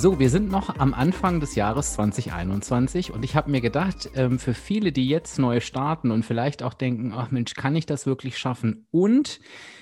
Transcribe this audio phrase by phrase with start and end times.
[0.00, 4.38] So, wir sind noch am Anfang des Jahres 2021 und ich habe mir gedacht, ähm,
[4.38, 8.06] für viele, die jetzt neu starten und vielleicht auch denken, ach Mensch, kann ich das
[8.06, 8.86] wirklich schaffen?
[8.92, 9.40] Und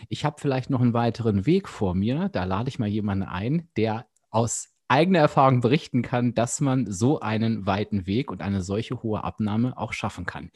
[0.09, 3.69] ich habe vielleicht noch einen weiteren Weg vor mir, da lade ich mal jemanden ein,
[3.77, 9.03] der aus eigener Erfahrung berichten kann, dass man so einen weiten Weg und eine solche
[9.03, 10.51] hohe Abnahme auch schaffen kann.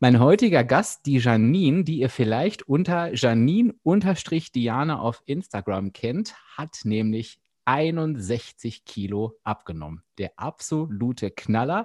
[0.00, 7.40] Mein heutiger Gast, die Janine, die ihr vielleicht unter Janine-Diana auf Instagram kennt, hat nämlich
[7.68, 10.02] 61 Kilo abgenommen.
[10.16, 11.84] Der absolute Knaller.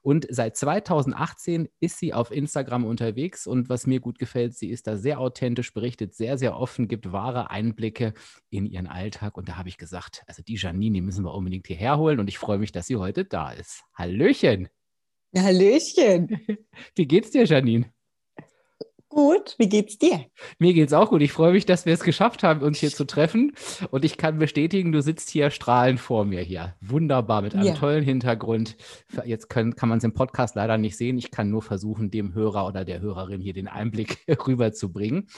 [0.00, 3.46] Und seit 2018 ist sie auf Instagram unterwegs.
[3.46, 7.12] Und was mir gut gefällt, sie ist da sehr authentisch, berichtet sehr, sehr offen, gibt
[7.12, 8.14] wahre Einblicke
[8.48, 9.36] in ihren Alltag.
[9.36, 12.20] Und da habe ich gesagt, also die Janine, die müssen wir unbedingt hierher holen.
[12.20, 13.82] Und ich freue mich, dass sie heute da ist.
[13.92, 14.68] Hallöchen.
[15.36, 16.40] Hallöchen.
[16.94, 17.92] Wie geht's dir, Janine?
[19.10, 20.26] Gut, wie geht's dir?
[20.58, 21.22] Mir geht's auch gut.
[21.22, 23.52] Ich freue mich, dass wir es geschafft haben, uns hier zu treffen.
[23.90, 26.74] Und ich kann bestätigen, du sitzt hier strahlend vor mir hier.
[26.82, 27.74] Wunderbar, mit einem ja.
[27.74, 28.76] tollen Hintergrund.
[29.24, 31.16] Jetzt können, kann man es im Podcast leider nicht sehen.
[31.16, 35.28] Ich kann nur versuchen, dem Hörer oder der Hörerin hier den Einblick rüberzubringen.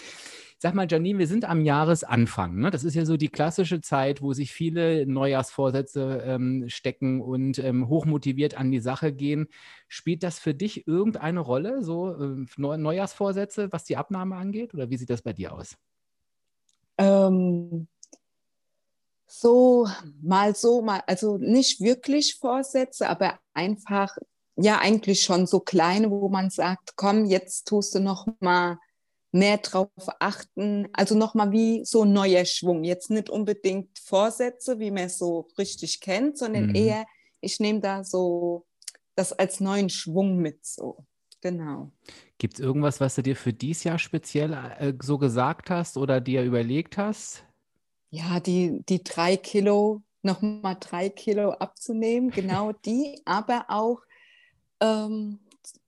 [0.62, 2.56] Sag mal, Janine, wir sind am Jahresanfang.
[2.56, 2.70] Ne?
[2.70, 7.88] Das ist ja so die klassische Zeit, wo sich viele Neujahrsvorsätze ähm, stecken und ähm,
[7.88, 9.48] hochmotiviert an die Sache gehen.
[9.88, 14.74] Spielt das für dich irgendeine Rolle, so äh, Neujahrsvorsätze, was die Abnahme angeht?
[14.74, 15.78] Oder wie sieht das bei dir aus?
[16.98, 17.88] Ähm,
[19.26, 19.88] so,
[20.20, 24.14] mal so, mal, also nicht wirklich Vorsätze, aber einfach,
[24.56, 28.76] ja, eigentlich schon so kleine, wo man sagt, komm, jetzt tust du noch mal
[29.32, 30.88] mehr drauf achten.
[30.92, 32.84] Also nochmal wie so ein neuer Schwung.
[32.84, 36.74] Jetzt nicht unbedingt Vorsätze, wie man es so richtig kennt, sondern mhm.
[36.74, 37.06] eher,
[37.40, 38.66] ich nehme da so
[39.14, 41.04] das als neuen Schwung mit so.
[41.42, 41.90] Genau.
[42.38, 46.20] Gibt es irgendwas, was du dir für dieses Jahr speziell äh, so gesagt hast oder
[46.20, 47.44] dir überlegt hast?
[48.10, 54.02] Ja, die, die drei Kilo, nochmal drei Kilo abzunehmen, genau die, aber auch
[54.80, 55.38] ähm,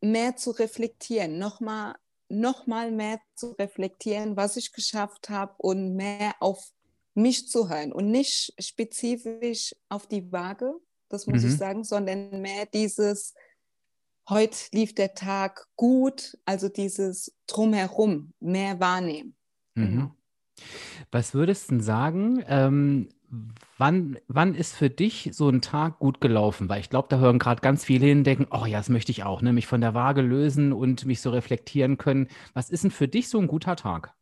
[0.00, 1.94] mehr zu reflektieren, nochmal
[2.32, 6.72] noch mal mehr zu reflektieren, was ich geschafft habe und mehr auf
[7.14, 10.74] mich zu hören und nicht spezifisch auf die Waage,
[11.08, 11.48] das muss mhm.
[11.48, 13.34] ich sagen, sondern mehr dieses,
[14.28, 19.36] heute lief der Tag gut, also dieses drumherum, mehr wahrnehmen.
[19.74, 19.84] Mhm.
[19.84, 20.16] Genau.
[21.10, 23.08] Was würdest du sagen, ähm,
[23.78, 26.68] Wann, wann ist für dich so ein Tag gut gelaufen?
[26.68, 29.24] Weil ich glaube, da hören gerade ganz viele hin denken, oh ja, das möchte ich
[29.24, 29.54] auch, ne?
[29.54, 32.28] mich von der Waage lösen und mich so reflektieren können.
[32.52, 34.14] Was ist denn für dich so ein guter Tag?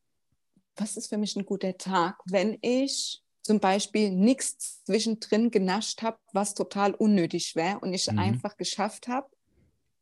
[0.76, 2.20] Was ist für mich ein guter Tag?
[2.26, 8.18] Wenn ich zum Beispiel nichts zwischendrin genascht habe, was total unnötig wäre und ich mhm.
[8.18, 9.28] einfach geschafft habe,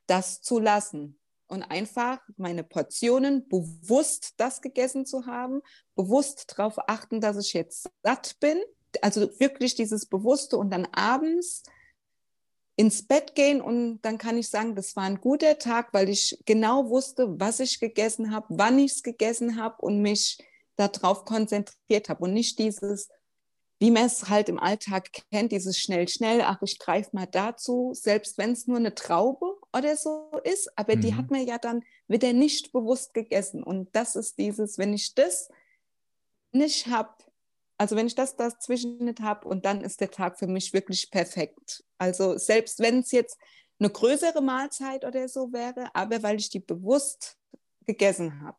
[0.06, 5.62] das zu lassen und einfach meine Portionen bewusst das gegessen zu haben,
[5.94, 8.58] bewusst darauf achten, dass ich jetzt satt bin
[9.02, 11.62] also wirklich dieses Bewusste und dann abends
[12.76, 16.40] ins Bett gehen und dann kann ich sagen, das war ein guter Tag, weil ich
[16.46, 20.38] genau wusste, was ich gegessen habe, wann ich es gegessen habe und mich
[20.76, 23.08] darauf konzentriert habe und nicht dieses,
[23.80, 27.90] wie man es halt im Alltag kennt, dieses schnell, schnell, ach, ich greife mal dazu,
[27.94, 31.00] selbst wenn es nur eine Traube oder so ist, aber mhm.
[31.00, 33.64] die hat man ja dann wieder nicht bewusst gegessen.
[33.64, 35.48] Und das ist dieses, wenn ich das
[36.52, 37.12] nicht habe,
[37.78, 41.10] also wenn ich das dazwischen nicht habe und dann ist der Tag für mich wirklich
[41.10, 41.84] perfekt.
[41.96, 43.38] Also selbst wenn es jetzt
[43.78, 47.38] eine größere Mahlzeit oder so wäre, aber weil ich die bewusst
[47.86, 48.58] gegessen habe.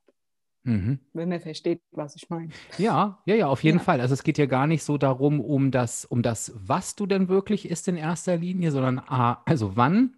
[0.63, 0.99] Mhm.
[1.13, 2.49] Wenn man versteht, was ich meine.
[2.77, 3.83] Ja, ja, ja, auf jeden ja.
[3.83, 4.01] Fall.
[4.01, 7.27] Also es geht ja gar nicht so darum, um das, um das, was du denn
[7.27, 10.15] wirklich isst in erster Linie, sondern ah, also wann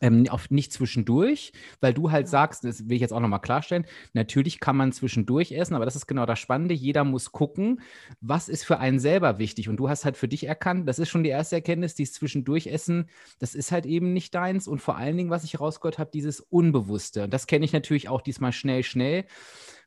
[0.00, 3.86] ähm, auf nicht zwischendurch, weil du halt sagst, das will ich jetzt auch nochmal klarstellen,
[4.12, 6.74] natürlich kann man zwischendurch essen, aber das ist genau das Spannende.
[6.74, 7.80] Jeder muss gucken,
[8.20, 9.68] was ist für einen selber wichtig.
[9.68, 12.66] Und du hast halt für dich erkannt, das ist schon die erste Erkenntnis, dieses zwischendurch
[12.66, 13.08] essen,
[13.38, 14.66] das ist halt eben nicht deins.
[14.66, 17.24] Und vor allen Dingen, was ich rausgehört habe, dieses Unbewusste.
[17.24, 19.24] Und das kenne ich natürlich auch diesmal schnell, schnell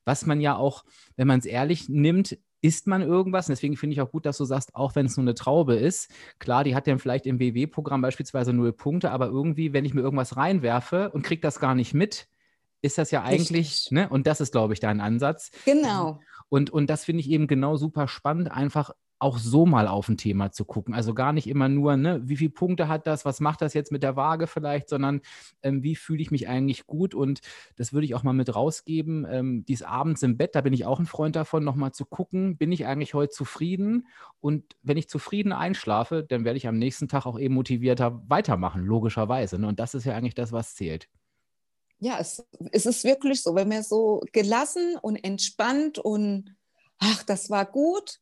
[0.07, 0.85] was man ja auch,
[1.17, 3.47] wenn man es ehrlich nimmt, isst man irgendwas.
[3.47, 5.75] Und deswegen finde ich auch gut, dass du sagst, auch wenn es nur eine Traube
[5.75, 9.93] ist, klar, die hat dann vielleicht im WW-Programm beispielsweise null Punkte, aber irgendwie, wenn ich
[9.93, 12.27] mir irgendwas reinwerfe und kriege das gar nicht mit,
[12.81, 14.07] ist das ja eigentlich, ne?
[14.09, 15.51] Und das ist, glaube ich, dein Ansatz.
[15.65, 16.19] Genau.
[16.49, 20.17] Und, und das finde ich eben genau super spannend, einfach auch so mal auf ein
[20.17, 20.93] Thema zu gucken.
[20.93, 23.91] Also gar nicht immer nur, ne, wie viele Punkte hat das, was macht das jetzt
[23.91, 25.21] mit der Waage vielleicht, sondern
[25.63, 27.41] ähm, wie fühle ich mich eigentlich gut und
[27.75, 29.25] das würde ich auch mal mit rausgeben.
[29.29, 32.57] Ähm, dies abends im Bett, da bin ich auch ein Freund davon, nochmal zu gucken,
[32.57, 34.07] bin ich eigentlich heute zufrieden
[34.39, 38.83] und wenn ich zufrieden einschlafe, dann werde ich am nächsten Tag auch eben motivierter weitermachen,
[38.85, 39.57] logischerweise.
[39.59, 39.67] Ne?
[39.67, 41.09] Und das ist ja eigentlich das, was zählt.
[41.99, 46.55] Ja, es, es ist wirklich so, wenn man so gelassen und entspannt und
[46.99, 48.19] ach, das war gut,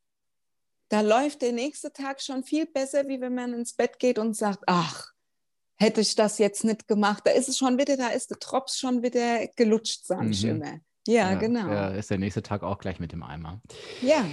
[0.89, 4.35] da läuft der nächste Tag schon viel besser, wie wenn man ins Bett geht und
[4.35, 5.11] sagt, ach,
[5.77, 8.77] hätte ich das jetzt nicht gemacht, da ist es schon wieder, da ist der Drops
[8.77, 10.49] schon wieder gelutscht, sage ich mhm.
[10.49, 10.79] immer.
[11.07, 11.67] Ja, ja, genau.
[11.69, 13.61] Ja, ist der nächste Tag auch gleich mit dem Eimer.
[14.01, 14.25] Ja.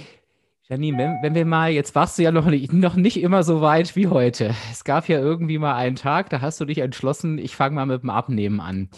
[0.69, 3.59] Janine, wenn, wenn, wir mal, jetzt warst du ja noch nicht, noch nicht immer so
[3.59, 4.55] weit wie heute.
[4.71, 7.85] Es gab ja irgendwie mal einen Tag, da hast du dich entschlossen, ich fange mal
[7.85, 8.89] mit dem Abnehmen an.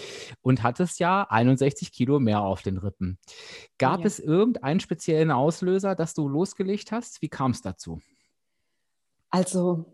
[0.42, 3.18] Und hattest ja 61 Kilo mehr auf den Rippen.
[3.80, 4.06] Gab ja.
[4.06, 7.24] es irgendeinen speziellen Auslöser, dass du losgelegt hast?
[7.24, 8.00] Wie kam es dazu?
[9.32, 9.86] Also,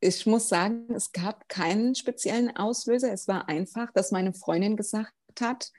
[0.00, 3.12] ich muss sagen, es gab keinen speziellen Auslöser.
[3.12, 5.70] Es war einfach, dass meine Freundin gesagt hat,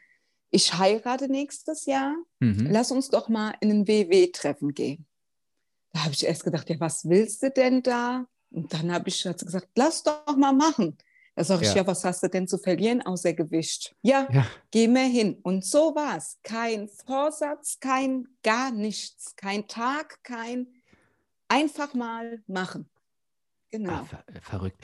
[0.56, 2.68] ich heirate nächstes Jahr, mhm.
[2.72, 5.06] lass uns doch mal in ein WW-Treffen gehen.
[5.92, 8.26] Da habe ich erst gedacht, ja, was willst du denn da?
[8.52, 10.98] Und dann habe ich hat gesagt, lass doch mal machen.
[11.36, 11.78] Da sage ich, ja.
[11.78, 11.88] ja.
[11.88, 13.94] was hast du denn zu verlieren außer Gewicht?
[14.02, 14.48] Ja, ja.
[14.72, 15.38] geh mir hin.
[15.44, 16.40] Und so war es.
[16.44, 20.68] Kein Vorsatz, kein gar nichts, kein Tag, kein
[21.50, 22.90] einfach mal machen.
[23.76, 23.92] Genau.
[23.92, 24.78] Ah, ver äh, verrückt.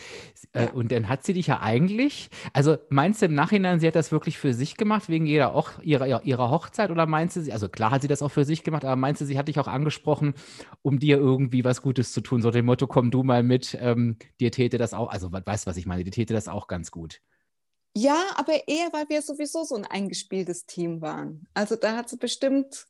[0.51, 0.71] Äh, ja.
[0.71, 4.11] Und dann hat sie dich ja eigentlich, also meinst du im Nachhinein, sie hat das
[4.11, 6.91] wirklich für sich gemacht, wegen jeder auch ihrer, ihrer Hochzeit?
[6.91, 9.21] Oder meinst du, sie, also klar hat sie das auch für sich gemacht, aber meinst
[9.21, 10.33] du, sie hat dich auch angesprochen,
[10.81, 12.41] um dir irgendwie was Gutes zu tun?
[12.41, 15.69] So dem Motto, komm du mal mit, ähm, dir täte das auch, also weißt du,
[15.69, 17.21] was ich meine, dir täte das auch ganz gut.
[17.95, 21.47] Ja, aber eher, weil wir sowieso so ein eingespieltes Team waren.
[21.53, 22.87] Also da hat sie bestimmt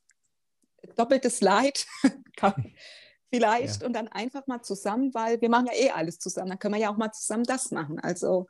[0.96, 1.86] doppeltes Leid
[3.32, 3.86] vielleicht ja.
[3.86, 6.50] und dann einfach mal zusammen, weil wir machen ja eh alles zusammen.
[6.50, 7.98] Dann können wir ja auch mal zusammen das machen.
[7.98, 8.46] Also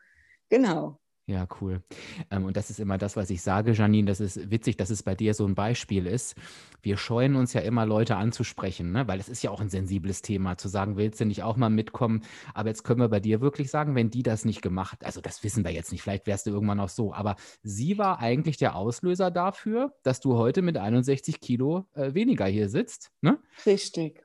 [0.48, 0.98] genau.
[1.26, 1.84] Ja, cool.
[2.32, 4.08] Ähm, und das ist immer das, was ich sage, Janine.
[4.08, 6.34] Das ist witzig, dass es bei dir so ein Beispiel ist.
[6.82, 9.06] Wir scheuen uns ja immer, Leute anzusprechen, ne?
[9.06, 11.70] weil es ist ja auch ein sensibles Thema, zu sagen, willst du nicht auch mal
[11.70, 12.22] mitkommen?
[12.54, 15.44] Aber jetzt können wir bei dir wirklich sagen, wenn die das nicht gemacht, also das
[15.44, 18.74] wissen wir jetzt nicht, vielleicht wärst du irgendwann auch so, aber sie war eigentlich der
[18.74, 23.12] Auslöser dafür, dass du heute mit 61 Kilo äh, weniger hier sitzt.
[23.20, 23.38] Ne?
[23.64, 24.24] Richtig.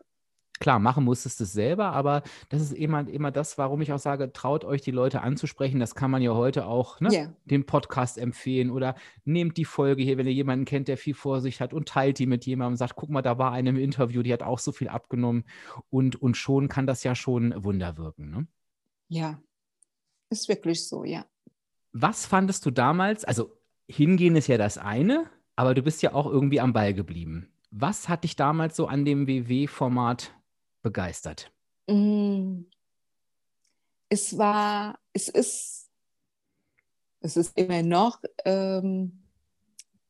[0.59, 3.99] Klar, machen musstest du es selber, aber das ist immer, immer das, warum ich auch
[3.99, 5.79] sage, traut euch die Leute anzusprechen.
[5.79, 7.33] Das kann man ja heute auch ne, yeah.
[7.45, 8.95] den Podcast empfehlen oder
[9.25, 12.25] nehmt die Folge hier, wenn ihr jemanden kennt, der viel Vorsicht hat und teilt die
[12.25, 14.71] mit jemandem und sagt, guck mal, da war eine im Interview, die hat auch so
[14.71, 15.43] viel abgenommen
[15.89, 18.29] und, und schon kann das ja schon Wunder wirken.
[18.29, 18.47] Ne?
[19.09, 19.39] Ja,
[20.29, 21.25] ist wirklich so, ja.
[21.93, 23.57] Was fandest du damals, also
[23.87, 27.49] hingehen ist ja das eine, aber du bist ja auch irgendwie am Ball geblieben.
[27.71, 30.33] Was hat dich damals so an dem WW-Format
[30.87, 31.51] begeistert?
[31.87, 32.61] Mm.
[34.09, 35.89] Es war, es ist,
[37.19, 39.23] es ist immer noch, ähm,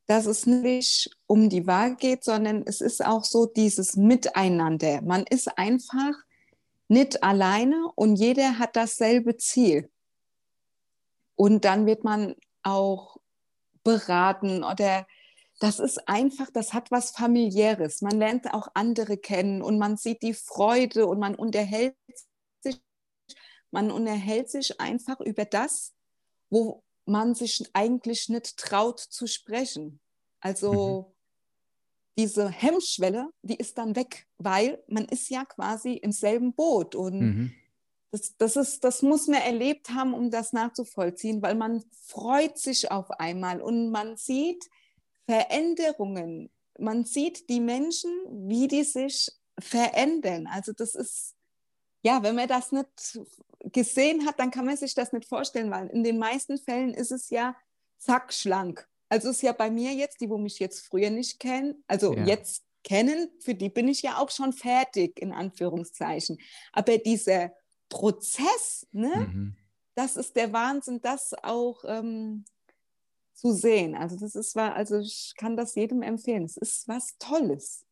[0.06, 5.02] dass es nicht um die Waage geht, sondern es ist auch so dieses Miteinander.
[5.02, 6.14] Man ist einfach
[6.88, 9.90] nicht alleine und jeder hat dasselbe Ziel.
[11.36, 13.18] Und dann wird man auch
[13.84, 15.08] beraten oder
[15.60, 18.02] das ist einfach, das hat was familiäres.
[18.02, 21.96] Man lernt auch andere kennen und man sieht die Freude und man unterhält
[22.62, 22.80] sich,
[23.72, 25.94] man unterhält sich einfach über das,
[26.50, 30.00] wo man sich eigentlich nicht traut zu sprechen.
[30.40, 31.16] Also mhm.
[32.20, 37.20] diese Hemmschwelle, die ist dann weg, weil man ist ja quasi im selben Boot und
[37.20, 37.54] mhm.
[38.10, 42.90] Das, das, ist, das muss man erlebt haben, um das nachzuvollziehen, weil man freut sich
[42.90, 44.70] auf einmal und man sieht,
[45.28, 46.50] Veränderungen.
[46.80, 48.12] Man sieht die Menschen,
[48.50, 49.30] wie die sich
[49.60, 50.48] verändern.
[50.48, 51.36] Also das ist,
[52.02, 53.20] ja, wenn man das nicht
[53.60, 57.12] gesehen hat, dann kann man sich das nicht vorstellen, weil in den meisten Fällen ist
[57.12, 57.56] es ja
[57.98, 58.88] zack, schlank.
[59.10, 62.26] Also ist ja bei mir jetzt, die, wo mich jetzt früher nicht kennen, also ja.
[62.26, 66.38] jetzt kennen, für die bin ich ja auch schon fertig, in Anführungszeichen.
[66.72, 67.54] Aber dieser
[67.90, 69.58] Prozess, ne, mhm.
[69.96, 72.46] das ist der Wahnsinn, das auch ähm,
[73.38, 73.96] zu sehen.
[73.96, 76.44] Also das ist war, also ich kann das jedem empfehlen.
[76.44, 77.86] Es ist was Tolles.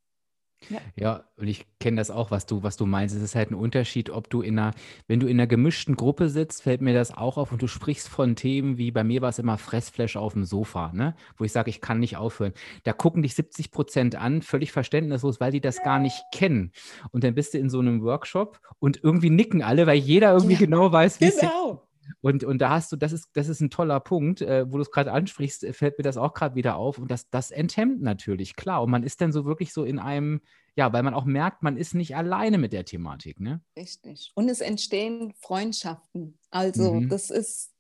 [0.70, 0.80] Ja.
[0.96, 3.14] ja, und ich kenne das auch, was du, was du meinst.
[3.16, 4.74] Es ist halt ein Unterschied, ob du in einer,
[5.08, 8.08] wenn du in einer gemischten Gruppe sitzt, fällt mir das auch auf und du sprichst
[8.08, 11.16] von Themen wie bei mir war es immer Fressflash auf dem Sofa, ne?
[11.38, 12.54] Wo ich sage, ich kann nicht aufhören.
[12.84, 16.72] Da gucken dich 70 Prozent an, völlig verständnislos, weil die das gar nicht kennen.
[17.12, 20.54] Und dann bist du in so einem Workshop und irgendwie nicken alle, weil jeder irgendwie
[20.54, 21.86] ja, genau weiß, wie genau.
[22.22, 24.82] Und, und da hast du, das ist, das ist ein toller Punkt, äh, wo du
[24.82, 26.98] es gerade ansprichst, äh, fällt mir das auch gerade wieder auf.
[26.98, 28.84] Und das, das enthemmt natürlich, klar.
[28.84, 30.42] Und man ist dann so wirklich so in einem,
[30.76, 33.62] ja, weil man auch merkt, man ist nicht alleine mit der Thematik, ne?
[33.78, 34.32] Richtig.
[34.36, 36.38] Und es entstehen Freundschaften.
[36.50, 37.10] Also mhm.
[37.10, 37.72] das ist,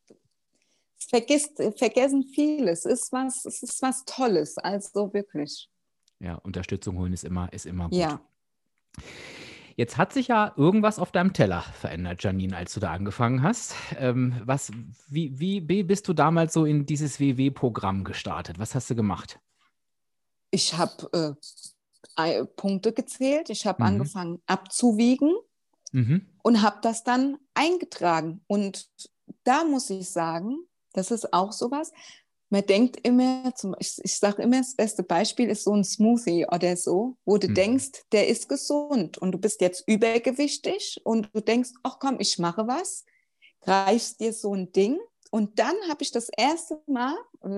[1.10, 2.86] vergisst, vergessen vieles.
[2.86, 4.58] Es ist was, es ist was Tolles.
[4.58, 5.70] Also wirklich.
[6.20, 7.98] Ja, Unterstützung holen ist immer, ist immer gut.
[7.98, 8.22] Ja.
[9.78, 13.76] Jetzt hat sich ja irgendwas auf deinem Teller verändert, Janine, als du da angefangen hast.
[13.98, 14.72] Ähm, was,
[15.10, 18.58] wie, wie bist du damals so in dieses WW-Programm gestartet?
[18.58, 19.40] Was hast du gemacht?
[20.50, 21.36] Ich habe
[22.16, 23.88] äh, Punkte gezählt, ich habe mhm.
[23.88, 25.36] angefangen abzuwiegen
[25.92, 26.26] mhm.
[26.42, 28.42] und habe das dann eingetragen.
[28.48, 28.88] Und
[29.44, 30.58] da muss ich sagen,
[30.94, 31.92] das ist auch sowas,
[32.50, 36.46] man denkt immer, zum, ich, ich sage immer, das beste Beispiel ist so ein Smoothie
[36.52, 37.56] oder so, wo du mhm.
[37.56, 42.38] denkst, der ist gesund und du bist jetzt übergewichtig und du denkst, ach komm, ich
[42.38, 43.04] mache was,
[43.64, 45.00] reichst dir so ein Ding
[45.32, 47.50] und dann habe ich das erste Mal äh,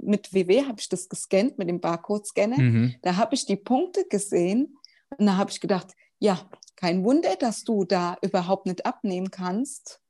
[0.00, 2.94] mit WW, habe ich das gescannt mit dem Barcode-Scanner, mhm.
[3.02, 4.76] da habe ich die Punkte gesehen
[5.16, 10.00] und da habe ich gedacht, ja, kein Wunder, dass du da überhaupt nicht abnehmen kannst,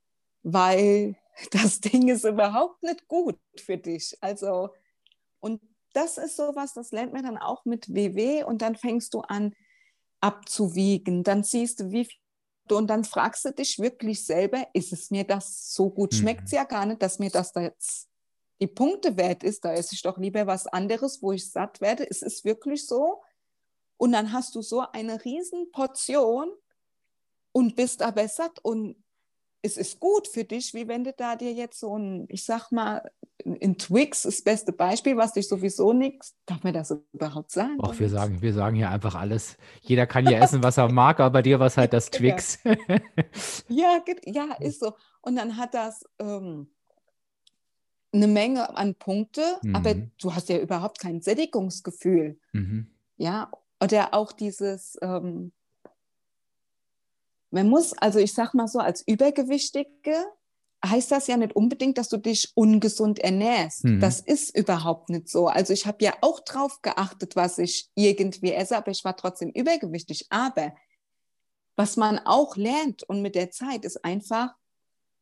[0.41, 1.15] weil
[1.51, 4.17] das Ding ist überhaupt nicht gut für dich.
[4.21, 4.69] Also,
[5.39, 5.61] und
[5.93, 9.53] das ist sowas, das lernt man dann auch mit WW und dann fängst du an
[10.19, 11.23] abzuwiegen.
[11.23, 12.17] Dann siehst du, wie viel
[12.71, 16.13] und dann fragst du dich wirklich selber, ist es mir das so gut?
[16.13, 16.17] Mhm.
[16.17, 18.09] Schmeckt es ja gar nicht, dass mir das da jetzt
[18.61, 19.65] die Punkte wert ist.
[19.65, 22.09] Da esse ich doch lieber was anderes, wo ich satt werde.
[22.09, 23.21] Es ist wirklich so.
[23.97, 26.51] Und dann hast du so eine riesen Portion
[27.51, 29.02] und bist aber satt und
[29.65, 32.71] es ist gut für dich, wie wenn du da dir jetzt so ein, ich sag
[32.71, 33.09] mal,
[33.43, 37.77] in Twix das beste Beispiel, was dich sowieso nichts, darf man das überhaupt sagen?
[37.81, 39.57] Ach, wir sagen, wir sagen hier einfach alles.
[39.81, 42.59] Jeder kann ja essen, was er mag, aber bei dir war es halt das Twix.
[43.69, 44.93] ja, ja, ist so.
[45.21, 46.67] Und dann hat das ähm,
[48.11, 49.75] eine Menge an Punkte, mhm.
[49.75, 52.37] aber du hast ja überhaupt kein Sättigungsgefühl.
[52.51, 52.87] Mhm.
[53.15, 53.49] Ja,
[53.81, 55.53] oder auch dieses, ähm,
[57.53, 60.25] man muss, also ich sag mal so, als Übergewichtige
[60.85, 63.85] heißt das ja nicht unbedingt, dass du dich ungesund ernährst.
[63.85, 64.01] Mhm.
[64.01, 65.47] Das ist überhaupt nicht so.
[65.47, 69.49] Also ich habe ja auch drauf geachtet, was ich irgendwie esse, aber ich war trotzdem
[69.49, 70.25] übergewichtig.
[70.29, 70.73] Aber
[71.75, 74.55] was man auch lernt und mit der Zeit ist einfach,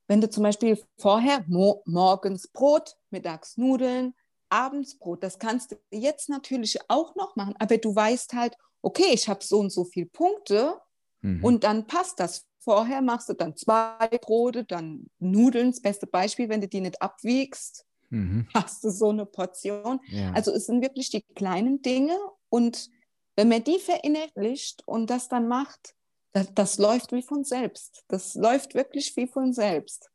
[0.07, 4.15] wenn du zum Beispiel vorher mo morgens Brot, mittags Nudeln,
[4.49, 9.11] abends Brot, das kannst du jetzt natürlich auch noch machen, aber du weißt halt, okay,
[9.13, 10.81] ich habe so und so viele Punkte
[11.21, 11.43] Mhm.
[11.43, 12.47] Und dann passt das.
[12.59, 17.01] Vorher machst du dann zwei Brote, dann Nudeln, das beste Beispiel, wenn du die nicht
[17.01, 18.47] abwiegst, mhm.
[18.53, 19.99] hast du so eine Portion.
[20.07, 20.31] Ja.
[20.33, 22.15] Also es sind wirklich die kleinen Dinge
[22.49, 22.89] und
[23.35, 25.95] wenn man die verinnerlicht und das dann macht,
[26.33, 28.03] das, das läuft wie von selbst.
[28.07, 30.09] Das läuft wirklich wie von selbst.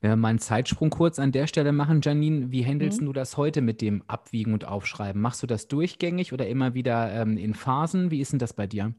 [0.00, 3.06] Wenn wir mal einen Zeitsprung kurz an der Stelle machen, Janine, wie handelst mhm.
[3.06, 5.22] du das heute mit dem Abwiegen und Aufschreiben?
[5.22, 8.10] Machst du das durchgängig oder immer wieder ähm, in Phasen?
[8.10, 8.94] Wie ist denn das bei dir?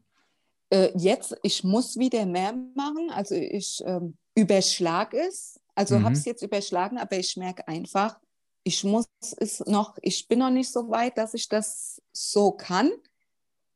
[0.70, 6.06] Äh, jetzt, ich muss wieder mehr machen, also ich ähm, überschlage es, also mhm.
[6.06, 8.20] habe es jetzt überschlagen, aber ich merke einfach,
[8.64, 9.08] ich muss
[9.38, 12.88] es noch, ich bin noch nicht so weit, dass ich das so kann.
[12.88, 12.94] Mhm.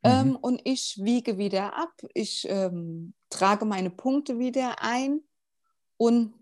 [0.04, 5.22] Ähm, und ich wiege wieder ab, ich ähm, trage meine Punkte wieder ein
[5.98, 6.34] und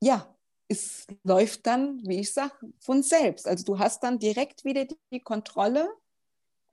[0.00, 0.32] ja,
[0.68, 3.46] es läuft dann, wie ich sage, von selbst.
[3.46, 5.88] Also du hast dann direkt wieder die, die Kontrolle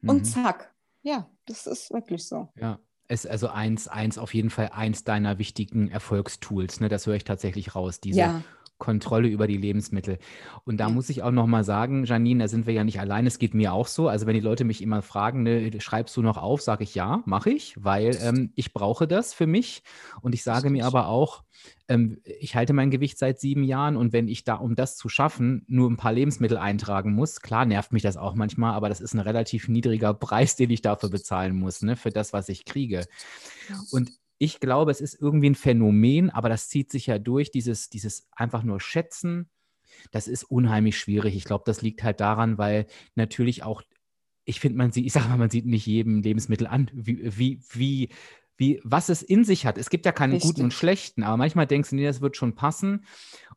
[0.02, 0.10] mhm.
[0.10, 0.73] und zack,
[1.04, 2.50] ja, das ist wirklich so.
[2.60, 6.80] Ja, ist also eins, eins auf jeden Fall eins deiner wichtigen Erfolgstools.
[6.80, 6.90] Ne?
[6.90, 8.00] Das höre ich tatsächlich raus.
[8.00, 8.42] Diese ja.
[8.78, 10.18] Kontrolle über die Lebensmittel.
[10.66, 13.40] Und da muss ich auch nochmal sagen, Janine, da sind wir ja nicht allein, es
[13.40, 14.08] geht mir auch so.
[14.08, 17.22] Also wenn die Leute mich immer fragen, ne, schreibst du noch auf, sage ich ja,
[17.26, 19.84] mache ich, weil ähm, ich brauche das für mich.
[20.22, 21.44] Und ich sage mir aber auch,
[21.88, 25.10] ähm, ich halte mein Gewicht seit sieben Jahren und wenn ich da, um das zu
[25.10, 29.02] schaffen, nur ein paar Lebensmittel eintragen muss, klar nervt mich das auch manchmal, aber das
[29.02, 32.66] ist ein relativ niedriger Preis, den ich dafür bezahlen muss, ne, für das, was ich
[32.66, 33.06] kriege.
[33.92, 37.90] Und ich glaube, es ist irgendwie ein Phänomen, aber das zieht sich ja durch, dieses,
[37.90, 39.50] dieses einfach nur Schätzen.
[40.12, 41.36] Das ist unheimlich schwierig.
[41.36, 43.84] Ich glaube, das liegt halt daran, weil natürlich auch,
[44.46, 47.62] ich finde, man sieht, ich sage mal, man sieht nicht jedem Lebensmittel an, wie, wie,
[47.72, 48.10] wie,
[48.58, 49.78] wie, was es in sich hat.
[49.78, 50.52] Es gibt ja keine Richtig.
[50.52, 53.06] guten und schlechten, aber manchmal denkst du, nee, das wird schon passen.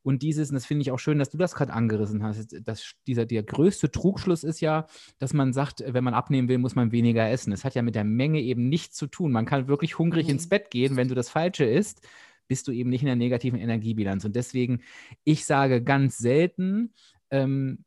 [0.02, 2.94] Und dieses, und das finde ich auch schön, dass du das gerade angerissen hast, dass
[3.06, 4.86] dieser, der größte Trugschluss ist ja,
[5.18, 7.50] dass man sagt, wenn man abnehmen will, muss man weniger essen.
[7.50, 9.32] Das hat ja mit der Menge eben nichts zu tun.
[9.32, 10.32] Man kann wirklich hungrig mhm.
[10.32, 12.06] ins Bett gehen, wenn du das Falsche isst,
[12.46, 14.24] bist du eben nicht in der negativen Energiebilanz.
[14.24, 14.82] Und deswegen,
[15.24, 16.92] ich sage ganz selten,
[17.30, 17.84] ähm,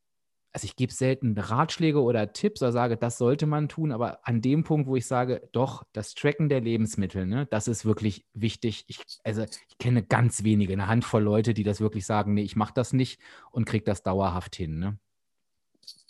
[0.60, 4.42] also ich gebe selten Ratschläge oder Tipps oder sage, das sollte man tun, aber an
[4.42, 8.84] dem Punkt, wo ich sage, doch, das Tracken der Lebensmittel, ne, das ist wirklich wichtig.
[8.88, 12.58] Ich, also ich kenne ganz wenige, eine Handvoll Leute, die das wirklich sagen, nee, ich
[12.58, 14.80] mache das nicht und kriege das dauerhaft hin.
[14.80, 15.00] Ne?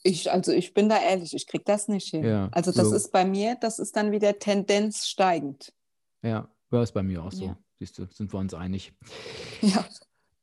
[0.01, 2.23] Ich, also ich bin da ehrlich, ich kriege das nicht hin.
[2.23, 2.95] Ja, also das so.
[2.95, 5.71] ist bei mir, das ist dann wieder Tendenz steigend.
[6.23, 7.45] Ja, das ist bei mir auch so.
[7.45, 7.57] Ja.
[7.77, 8.93] Siehst du, sind wir uns einig.
[9.61, 9.85] Ja.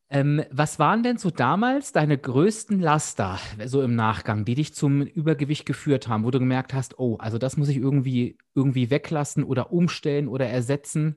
[0.09, 5.03] Ähm, was waren denn so damals deine größten Laster, so im Nachgang, die dich zum
[5.03, 9.43] Übergewicht geführt haben, wo du gemerkt hast, oh, also das muss ich irgendwie, irgendwie weglassen
[9.43, 11.17] oder umstellen oder ersetzen,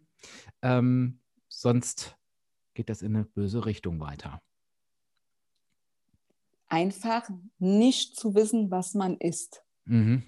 [0.63, 2.17] ähm, sonst
[2.73, 4.41] geht das in eine böse Richtung weiter?
[6.67, 7.29] Einfach
[7.59, 9.63] nicht zu wissen, was man isst.
[9.85, 10.23] Mhm.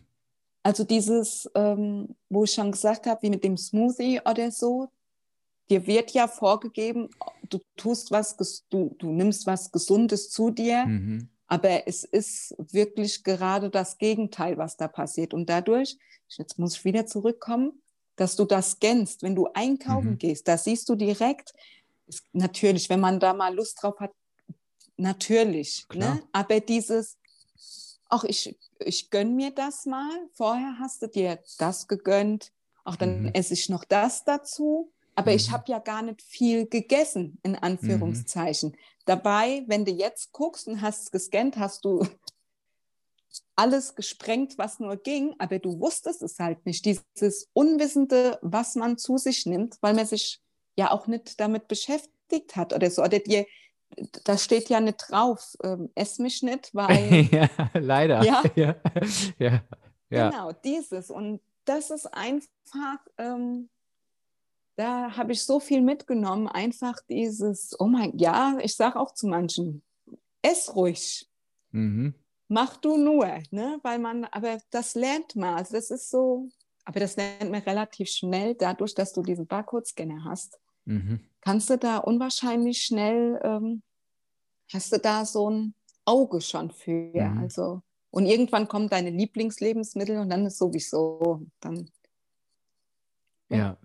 [0.63, 4.91] Also dieses, ähm, wo ich schon gesagt habe, wie mit dem Smoothie oder so,
[5.71, 7.09] dir wird ja vorgegeben,
[7.49, 8.35] du tust was,
[8.69, 11.29] du, du nimmst was Gesundes zu dir, mhm.
[11.47, 15.33] aber es ist wirklich gerade das Gegenteil, was da passiert.
[15.33, 15.97] Und dadurch,
[16.27, 17.81] jetzt muss ich wieder zurückkommen,
[18.17, 20.17] dass du das scannst, wenn du einkaufen mhm.
[20.17, 21.53] gehst, da siehst du direkt,
[22.33, 24.11] natürlich, wenn man da mal Lust drauf hat,
[24.97, 26.21] natürlich, ne?
[26.33, 27.17] aber dieses,
[28.09, 32.51] ach, ich, ich gönne mir das mal, vorher hast du dir das gegönnt,
[32.83, 33.31] auch dann mhm.
[33.33, 35.37] esse ich noch das dazu aber mhm.
[35.37, 38.71] ich habe ja gar nicht viel gegessen, in Anführungszeichen.
[38.71, 38.75] Mhm.
[39.05, 42.05] Dabei, wenn du jetzt guckst und hast gescannt, hast du
[43.55, 46.85] alles gesprengt, was nur ging, aber du wusstest es halt nicht.
[46.85, 50.41] Dieses Unwissende, was man zu sich nimmt, weil man sich
[50.75, 53.03] ja auch nicht damit beschäftigt hat oder so.
[53.03, 53.45] Oder dir,
[54.23, 57.27] da steht ja nicht drauf, ähm, ess mich nicht, weil.
[57.31, 58.23] ja, leider.
[58.23, 58.43] Ja?
[58.55, 58.75] ja.
[59.37, 59.61] ja.
[60.09, 60.29] ja.
[60.29, 61.09] Genau, dieses.
[61.09, 62.99] Und das ist einfach.
[63.17, 63.69] Ähm,
[64.75, 66.47] da habe ich so viel mitgenommen.
[66.47, 69.81] Einfach dieses, oh mein, ja, ich sage auch zu manchen,
[70.41, 71.27] ess ruhig.
[71.71, 72.15] Mhm.
[72.47, 73.79] Mach du nur, ne?
[73.81, 75.55] Weil man, aber das lernt man.
[75.55, 76.49] Also das ist so,
[76.83, 80.59] aber das lernt man relativ schnell, dadurch, dass du diesen Barcode-Scanner hast.
[80.85, 81.21] Mhm.
[81.41, 83.81] Kannst du da unwahrscheinlich schnell, ähm,
[84.73, 85.73] hast du da so ein
[86.05, 86.91] Auge schon für.
[86.91, 87.37] Mhm.
[87.37, 91.89] Also, und irgendwann kommen deine Lieblingslebensmittel und dann ist sowieso, dann.
[93.49, 93.57] ja.
[93.57, 93.77] ja.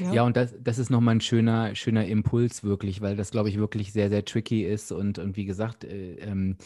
[0.00, 3.48] Ja, ja und das, das ist nochmal ein schöner, schöner Impuls wirklich, weil das, glaube
[3.48, 4.92] ich, wirklich sehr, sehr tricky ist.
[4.92, 6.56] Und, und wie gesagt, äh, ähm,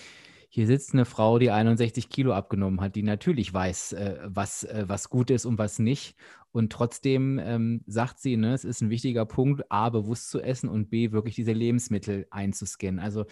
[0.50, 4.84] hier sitzt eine Frau, die 61 Kilo abgenommen hat, die natürlich weiß, äh, was, äh,
[4.86, 6.16] was gut ist und was nicht.
[6.52, 10.68] Und trotzdem ähm, sagt sie, ne, es ist ein wichtiger Punkt, A, bewusst zu essen
[10.70, 12.98] und B, wirklich diese Lebensmittel einzuscannen.
[12.98, 13.26] Also,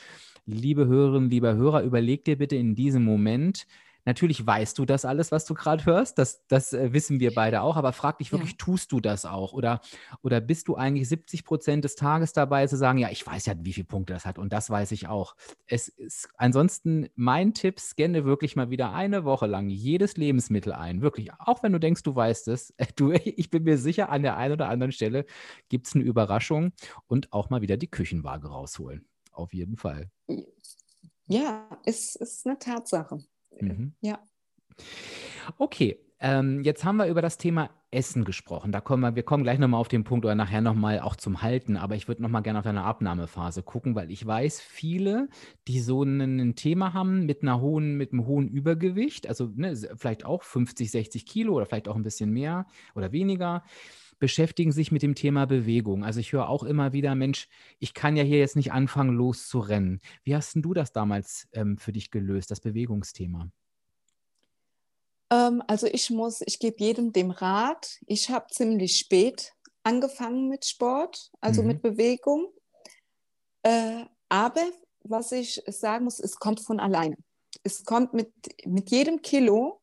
[0.44, 3.66] liebe Hörerinnen, lieber Hörer, überleg dir bitte in diesem Moment,
[4.06, 7.60] Natürlich weißt du das alles, was du gerade hörst, das, das äh, wissen wir beide
[7.60, 8.56] auch, aber frag dich wirklich, ja.
[8.56, 9.52] tust du das auch?
[9.52, 9.80] Oder,
[10.22, 13.54] oder bist du eigentlich 70 Prozent des Tages dabei zu sagen, ja, ich weiß ja,
[13.58, 15.34] wie viele Punkte das hat und das weiß ich auch.
[15.66, 21.02] Es ist ansonsten mein Tipp, scanne wirklich mal wieder eine Woche lang jedes Lebensmittel ein.
[21.02, 24.36] Wirklich, auch wenn du denkst, du weißt es, du, ich bin mir sicher, an der
[24.36, 25.26] einen oder anderen Stelle
[25.68, 26.72] gibt es eine Überraschung
[27.08, 29.04] und auch mal wieder die Küchenwaage rausholen.
[29.32, 30.10] Auf jeden Fall.
[31.26, 33.18] Ja, es ist eine Tatsache.
[33.60, 33.94] Mhm.
[34.00, 34.18] Ja.
[35.58, 38.72] Okay, ähm, jetzt haben wir über das Thema Essen gesprochen.
[38.72, 41.42] Da kommen wir, wir kommen gleich nochmal auf den Punkt oder nachher nochmal auch zum
[41.42, 45.28] Halten, aber ich würde nochmal gerne auf deine Abnahmephase gucken, weil ich weiß, viele,
[45.68, 50.24] die so ein Thema haben mit einer hohen, mit einem hohen Übergewicht, also ne, vielleicht
[50.24, 53.62] auch 50, 60 Kilo oder vielleicht auch ein bisschen mehr oder weniger,
[54.18, 56.04] beschäftigen sich mit dem Thema Bewegung.
[56.04, 57.48] Also ich höre auch immer wieder, Mensch,
[57.78, 60.00] ich kann ja hier jetzt nicht anfangen, loszurennen.
[60.24, 63.50] Wie hast denn du das damals ähm, für dich gelöst, das Bewegungsthema?
[65.30, 67.98] Ähm, also ich muss, ich gebe jedem dem Rat.
[68.06, 69.52] Ich habe ziemlich spät
[69.82, 71.68] angefangen mit Sport, also mhm.
[71.68, 72.48] mit Bewegung.
[73.62, 74.62] Äh, aber
[75.00, 77.16] was ich sagen muss, es kommt von alleine.
[77.62, 78.32] Es kommt mit,
[78.64, 79.80] mit jedem Kilo,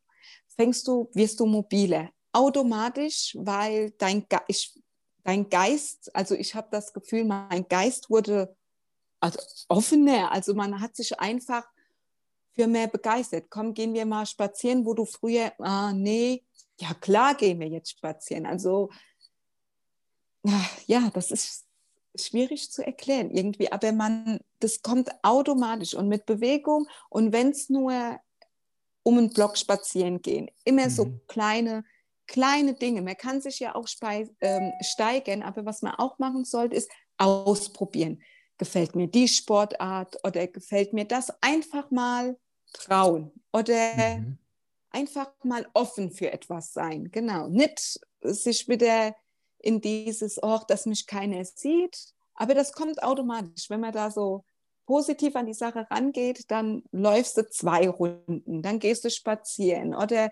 [0.47, 4.79] fängst du, wirst du mobiler automatisch, weil dein, Ge ich,
[5.23, 8.55] dein Geist, also ich habe das Gefühl, mein Geist wurde
[9.19, 10.31] also offener.
[10.31, 11.65] Also man hat sich einfach
[12.51, 13.45] für mehr begeistert.
[13.49, 16.43] Komm, gehen wir mal spazieren, wo du früher, ah, nee,
[16.79, 18.45] ja klar gehen wir jetzt spazieren.
[18.45, 18.89] Also
[20.87, 21.65] ja, das ist
[22.15, 27.69] schwierig zu erklären irgendwie, aber man, das kommt automatisch und mit Bewegung und wenn es
[27.69, 28.19] nur
[29.03, 30.91] um einen Block spazieren gehen, immer mhm.
[30.91, 31.83] so kleine
[32.27, 33.01] kleine Dinge.
[33.01, 33.87] Man kann sich ja auch
[34.41, 38.21] ähm, steigern, aber was man auch machen sollte, ist ausprobieren.
[38.57, 41.31] Gefällt mir die Sportart oder gefällt mir das?
[41.41, 42.37] Einfach mal
[42.73, 44.37] trauen oder mhm.
[44.89, 47.11] einfach mal offen für etwas sein.
[47.11, 47.47] Genau.
[47.47, 49.15] Nicht sich wieder
[49.59, 54.43] in dieses, oh, dass mich keiner sieht, aber das kommt automatisch, wenn man da so
[54.85, 60.29] positiv an die Sache rangeht, dann läufst du zwei Runden, dann gehst du spazieren oder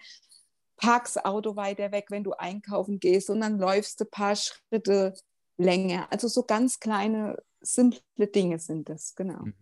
[0.82, 5.14] parkst Auto weiter weg, wenn du einkaufen gehst und dann läufst du ein paar Schritte
[5.58, 6.08] länger.
[6.12, 9.46] Also so ganz kleine, simple Dinge sind das, genau.
[9.46, 9.54] Mhm.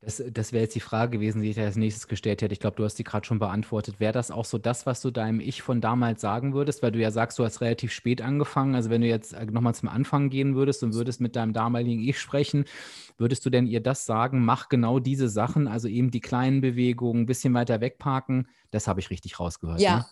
[0.00, 2.52] Das, das wäre jetzt die Frage gewesen, die ich als nächstes gestellt hätte.
[2.52, 4.00] Ich glaube, du hast die gerade schon beantwortet.
[4.00, 6.82] Wäre das auch so das, was du deinem Ich von damals sagen würdest?
[6.82, 8.74] Weil du ja sagst, du hast relativ spät angefangen.
[8.74, 12.02] Also wenn du jetzt äh, nochmal zum Anfang gehen würdest und würdest mit deinem damaligen
[12.02, 12.66] Ich sprechen,
[13.16, 17.22] würdest du denn ihr das sagen, mach genau diese Sachen, also eben die kleinen Bewegungen,
[17.22, 18.48] ein bisschen weiter wegparken?
[18.70, 19.80] Das habe ich richtig rausgehört.
[19.80, 20.06] Ja, ne?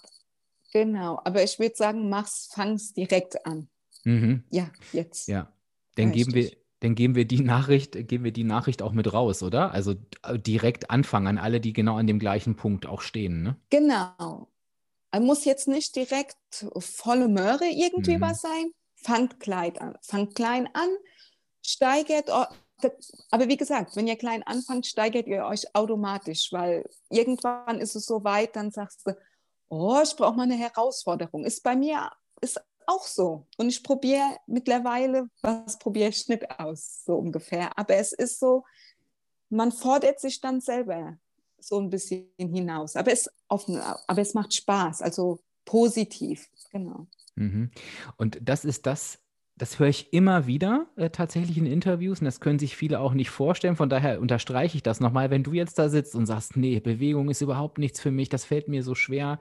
[0.72, 1.20] Genau.
[1.24, 3.68] Aber ich würde sagen, mach's, fang's direkt an.
[4.04, 4.44] Mhm.
[4.50, 5.28] Ja, jetzt.
[5.28, 5.52] Ja.
[5.94, 9.42] Dann geben wir, dann geben wir die Nachricht, geben wir die Nachricht auch mit raus,
[9.42, 9.72] oder?
[9.72, 13.56] Also äh, direkt anfangen an alle, die genau an dem gleichen Punkt auch stehen, ne?
[13.70, 14.48] Genau.
[15.12, 16.37] Man muss jetzt nicht direkt
[16.78, 18.22] volle Möhre irgendwie mhm.
[18.22, 18.72] was sein.
[18.96, 19.96] Fangt klein an.
[20.00, 20.88] Fangt klein an,
[21.61, 27.94] steigert, aber wie gesagt, wenn ihr klein anfangt, steigert ihr euch automatisch, weil irgendwann ist
[27.94, 29.16] es so weit, dann sagst du,
[29.72, 31.44] oh, ich brauche mal eine Herausforderung.
[31.44, 32.11] Ist bei mir,
[32.42, 33.46] ist auch so.
[33.56, 37.76] Und ich probiere mittlerweile, was probiere ich nicht aus, so ungefähr.
[37.78, 38.64] Aber es ist so,
[39.48, 41.16] man fordert sich dann selber
[41.58, 42.96] so ein bisschen hinaus.
[42.96, 47.06] Aber es, auf, aber es macht Spaß, also positiv, genau.
[47.37, 47.70] Mhm.
[48.18, 49.21] Und das ist das,
[49.62, 53.14] das höre ich immer wieder äh, tatsächlich in Interviews und das können sich viele auch
[53.14, 53.77] nicht vorstellen.
[53.77, 55.31] Von daher unterstreiche ich das nochmal.
[55.31, 58.44] Wenn du jetzt da sitzt und sagst, nee, Bewegung ist überhaupt nichts für mich, das
[58.44, 59.38] fällt mir so schwer,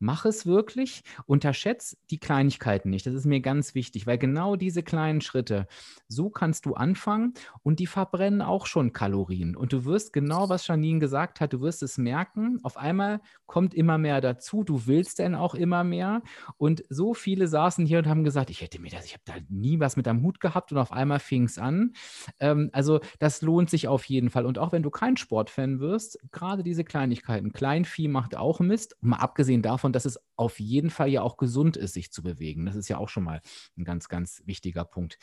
[0.00, 3.06] mach es wirklich, unterschätz die Kleinigkeiten nicht.
[3.06, 5.68] Das ist mir ganz wichtig, weil genau diese kleinen Schritte,
[6.08, 9.54] so kannst du anfangen und die verbrennen auch schon Kalorien.
[9.54, 13.74] Und du wirst genau, was Janine gesagt hat, du wirst es merken, auf einmal kommt
[13.74, 16.22] immer mehr dazu, du willst denn auch immer mehr.
[16.56, 19.34] Und so viele saßen hier und haben gesagt, ich hätte mir das, ich habe da
[19.48, 21.92] nie was mit am Hut gehabt und auf einmal fing es an.
[22.38, 24.46] Ähm, also das lohnt sich auf jeden Fall.
[24.46, 29.18] Und auch wenn du kein Sportfan wirst, gerade diese Kleinigkeiten, Kleinvieh macht auch Mist, mal
[29.18, 32.64] abgesehen davon, und dass es auf jeden Fall ja auch gesund ist, sich zu bewegen.
[32.64, 33.40] Das ist ja auch schon mal
[33.76, 35.18] ein ganz, ganz wichtiger Punkt.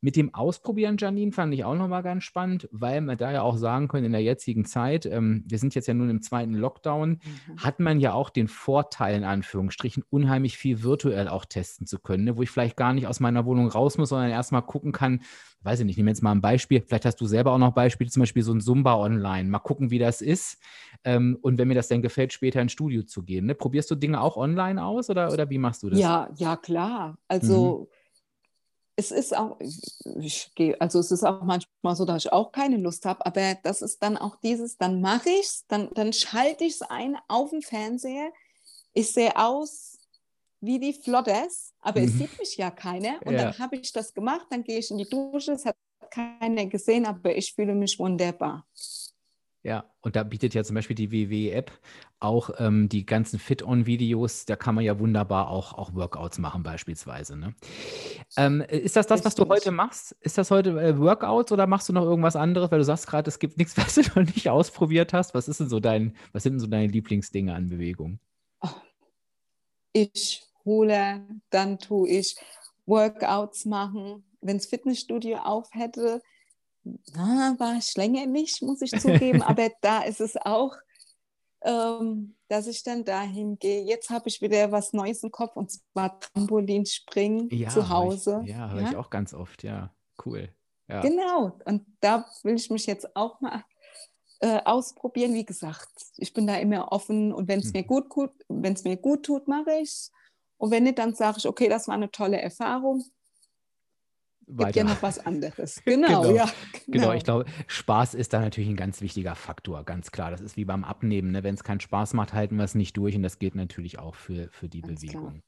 [0.00, 3.56] Mit dem Ausprobieren, Janine, fand ich auch nochmal ganz spannend, weil man da ja auch
[3.56, 7.10] sagen können, in der jetzigen Zeit, ähm, wir sind jetzt ja nun im zweiten Lockdown,
[7.10, 7.56] mhm.
[7.56, 12.22] hat man ja auch den Vorteil, in Anführungsstrichen, unheimlich viel virtuell auch testen zu können,
[12.22, 12.36] ne?
[12.36, 15.22] wo ich vielleicht gar nicht aus meiner Wohnung raus muss, sondern erstmal gucken kann,
[15.64, 18.10] weiß ich nicht, nehme jetzt mal ein Beispiel, vielleicht hast du selber auch noch Beispiele,
[18.10, 20.58] zum Beispiel so ein Zumba online, mal gucken, wie das ist
[21.04, 23.46] ähm, und wenn mir das dann gefällt, später ins Studio zu gehen.
[23.46, 23.54] Ne?
[23.54, 25.98] Probierst du Dinge auch online aus oder, oder wie machst du das?
[25.98, 27.16] Ja, ja, klar.
[27.28, 27.86] Also mhm.
[28.96, 29.58] es ist auch,
[30.20, 33.56] ich gehe, also es ist auch manchmal so, dass ich auch keine Lust habe, aber
[33.62, 37.16] das ist dann auch dieses, dann mache ich es, dann, dann schalte ich es ein
[37.28, 38.30] auf dem Fernseher.
[38.92, 39.93] Ich sehe aus
[40.64, 42.06] wie die Flottes, aber mhm.
[42.06, 43.20] es sieht mich ja keiner.
[43.24, 43.44] Und ja.
[43.44, 45.76] dann habe ich das gemacht, dann gehe ich in die Dusche, es hat
[46.10, 48.66] keiner gesehen, aber ich fühle mich wunderbar.
[49.64, 51.72] Ja, und da bietet ja zum Beispiel die WWE-App
[52.20, 54.44] auch ähm, die ganzen Fit-On-Videos.
[54.44, 57.34] Da kann man ja wunderbar auch, auch Workouts machen, beispielsweise.
[57.34, 57.54] Ne?
[58.36, 60.12] Ähm, ist das das, was du heute machst?
[60.20, 62.70] Ist das heute äh, Workouts oder machst du noch irgendwas anderes?
[62.70, 65.32] Weil du sagst gerade, es gibt nichts, was du noch nicht ausprobiert hast.
[65.32, 68.18] Was ist denn so dein, was sind denn so deine Lieblingsdinge an Bewegung?
[68.60, 68.68] Oh,
[69.94, 72.36] ich hole, dann tue ich
[72.86, 74.24] Workouts machen.
[74.40, 76.22] Wenn das Fitnessstudio auf hätte,
[77.14, 80.76] na, war ich länger nicht, muss ich zugeben, aber da ist es auch,
[81.62, 83.82] ähm, dass ich dann dahin gehe.
[83.82, 88.42] Jetzt habe ich wieder was Neues im Kopf und zwar Trampolinspringen ja, zu Hause.
[88.44, 88.90] Ich, ja, höre ja?
[88.90, 89.94] ich auch ganz oft, ja,
[90.26, 90.50] cool.
[90.88, 91.00] Ja.
[91.00, 93.64] Genau, und da will ich mich jetzt auch mal
[94.40, 95.32] äh, ausprobieren.
[95.32, 97.72] Wie gesagt, ich bin da immer offen und wenn es hm.
[97.72, 100.12] mir gut, gut wenn es mir gut tut, mache ich es.
[100.56, 103.04] Und wenn nicht, dann sage ich, okay, das war eine tolle Erfahrung.
[104.46, 104.66] Weiter.
[104.72, 105.82] Gibt ja noch was anderes.
[105.84, 106.34] Genau, genau.
[106.34, 106.44] ja.
[106.44, 107.06] Genau.
[107.06, 107.12] genau.
[107.12, 110.30] ich glaube, Spaß ist da natürlich ein ganz wichtiger Faktor, ganz klar.
[110.30, 111.32] Das ist wie beim Abnehmen.
[111.32, 111.42] Ne?
[111.42, 114.14] Wenn es keinen Spaß macht, halten wir es nicht durch und das gilt natürlich auch
[114.14, 115.28] für, für die ganz Bewegung.
[115.30, 115.42] Klar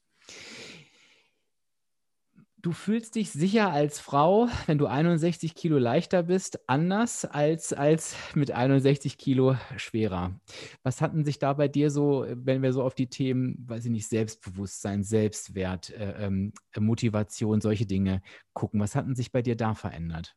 [2.59, 8.15] du fühlst dich sicher als Frau, wenn du 61 Kilo leichter bist, anders als, als
[8.33, 10.39] mit 61 Kilo schwerer.
[10.83, 13.91] Was hatten sich da bei dir so, wenn wir so auf die Themen, weiß ich
[13.91, 18.21] nicht, Selbstbewusstsein, Selbstwert, äh, ähm, Motivation, solche Dinge
[18.53, 20.35] gucken, was hatten sich bei dir da verändert?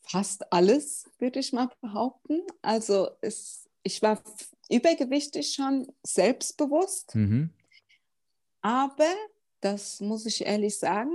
[0.00, 2.42] Fast alles, würde ich mal behaupten.
[2.62, 4.22] Also es, ich war
[4.70, 7.50] übergewichtig schon selbstbewusst, mhm.
[8.62, 9.12] aber
[9.60, 11.10] das muss ich ehrlich sagen.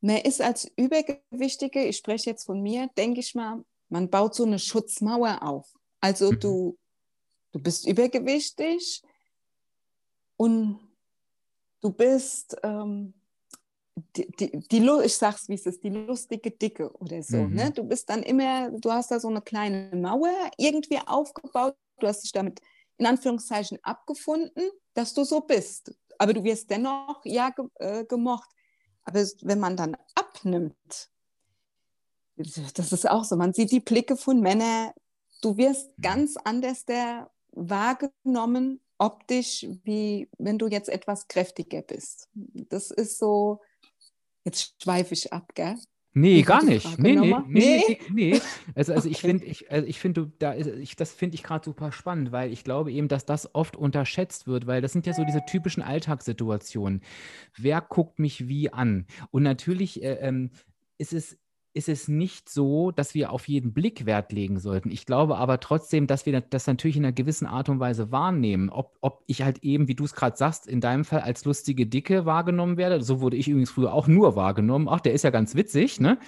[0.00, 4.44] Man ist als Übergewichtige, ich spreche jetzt von mir, denke ich mal, man baut so
[4.44, 5.74] eine Schutzmauer auf.
[6.00, 6.40] Also mhm.
[6.40, 6.78] du,
[7.52, 9.02] du bist übergewichtig
[10.36, 10.78] und
[11.80, 13.14] du bist, ähm,
[14.16, 17.36] die, die, die, ich sag's wie es ist, die lustige Dicke oder so.
[17.36, 17.54] Mhm.
[17.54, 17.70] Ne?
[17.70, 22.24] Du bist dann immer, du hast da so eine kleine Mauer irgendwie aufgebaut, du hast
[22.24, 22.60] dich damit
[22.96, 25.94] in Anführungszeichen abgefunden, dass du so bist.
[26.18, 28.48] Aber du wirst dennoch ja ge äh, gemocht.
[29.04, 31.10] Aber wenn man dann abnimmt,
[32.36, 34.90] das ist auch so, man sieht die Blicke von Männern,
[35.42, 36.02] du wirst mhm.
[36.02, 42.28] ganz anders der wahrgenommen, optisch, wie wenn du jetzt etwas kräftiger bist.
[42.34, 43.60] Das ist so,
[44.44, 45.76] jetzt schweife ich ab, gell?
[46.16, 46.96] Nee, gar nicht.
[46.98, 48.40] Nee, nee, nee, nee, nee,
[48.76, 49.08] Also, also okay.
[49.10, 52.30] ich finde, ich, also ich finde, da ist, ich, das finde ich gerade super spannend,
[52.30, 55.44] weil ich glaube eben, dass das oft unterschätzt wird, weil das sind ja so diese
[55.44, 57.02] typischen Alltagssituationen.
[57.56, 59.06] Wer guckt mich wie an?
[59.32, 60.50] Und natürlich äh, ähm,
[60.98, 61.36] ist es
[61.74, 64.92] ist es nicht so, dass wir auf jeden Blick Wert legen sollten.
[64.92, 68.70] Ich glaube aber trotzdem, dass wir das natürlich in einer gewissen Art und Weise wahrnehmen.
[68.70, 71.86] Ob, ob ich halt eben, wie du es gerade sagst, in deinem Fall als lustige
[71.86, 73.02] Dicke wahrgenommen werde.
[73.02, 74.88] So wurde ich übrigens früher auch nur wahrgenommen.
[74.88, 76.18] Ach, der ist ja ganz witzig, ne?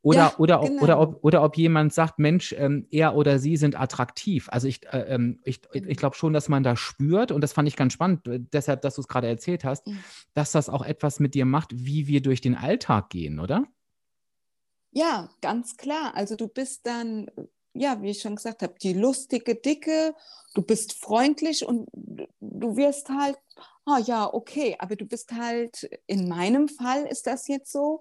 [0.00, 0.82] Oder, ja, oder, genau.
[0.82, 4.48] oder, ob, oder ob jemand sagt, Mensch, ähm, er oder sie sind attraktiv.
[4.50, 7.68] Also ich, äh, ähm, ich, ich glaube schon, dass man da spürt, und das fand
[7.68, 9.98] ich ganz spannend, äh, deshalb, dass du es gerade erzählt hast, mhm.
[10.32, 13.64] dass das auch etwas mit dir macht, wie wir durch den Alltag gehen, oder?
[14.90, 16.14] Ja, ganz klar.
[16.14, 17.30] Also du bist dann,
[17.74, 20.14] ja, wie ich schon gesagt habe, die lustige Dicke,
[20.54, 21.88] du bist freundlich und
[22.40, 23.38] du wirst halt,
[23.84, 28.00] ah ja, okay, aber du bist halt, in meinem Fall ist das jetzt so,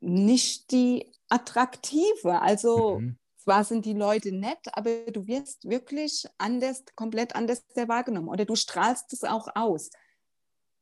[0.00, 2.40] nicht die attraktive.
[2.40, 3.18] Also mhm.
[3.36, 8.54] zwar sind die Leute nett, aber du wirst wirklich anders, komplett anders wahrgenommen oder du
[8.54, 9.90] strahlst es auch aus.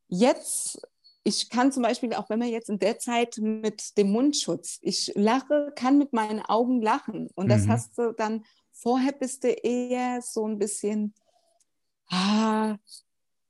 [0.09, 0.81] Jetzt
[1.27, 5.11] ich kann zum Beispiel, auch wenn man jetzt in der Zeit mit dem Mundschutz, ich
[5.17, 7.31] lache, kann mit meinen Augen lachen.
[7.35, 7.73] Und das mhm.
[7.73, 11.15] hast du dann, vorher bist du eher so ein bisschen,
[12.11, 12.77] ah,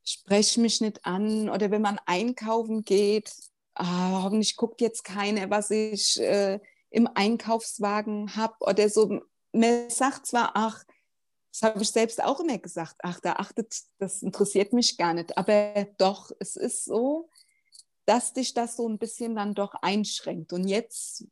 [0.03, 1.51] sprech mich nicht an.
[1.51, 3.31] Oder wenn man einkaufen geht,
[3.75, 6.59] ah, hoffentlich guckt jetzt keiner, was ich äh,
[6.89, 8.55] im Einkaufswagen habe.
[8.61, 9.21] Oder so,
[9.53, 10.83] man sagt zwar, ach,
[11.53, 15.37] das habe ich selbst auch immer gesagt, ach, da achtet, das interessiert mich gar nicht.
[15.37, 17.29] Aber doch, es ist so,
[18.07, 20.53] dass dich das so ein bisschen dann doch einschränkt.
[20.53, 21.27] Und jetzt,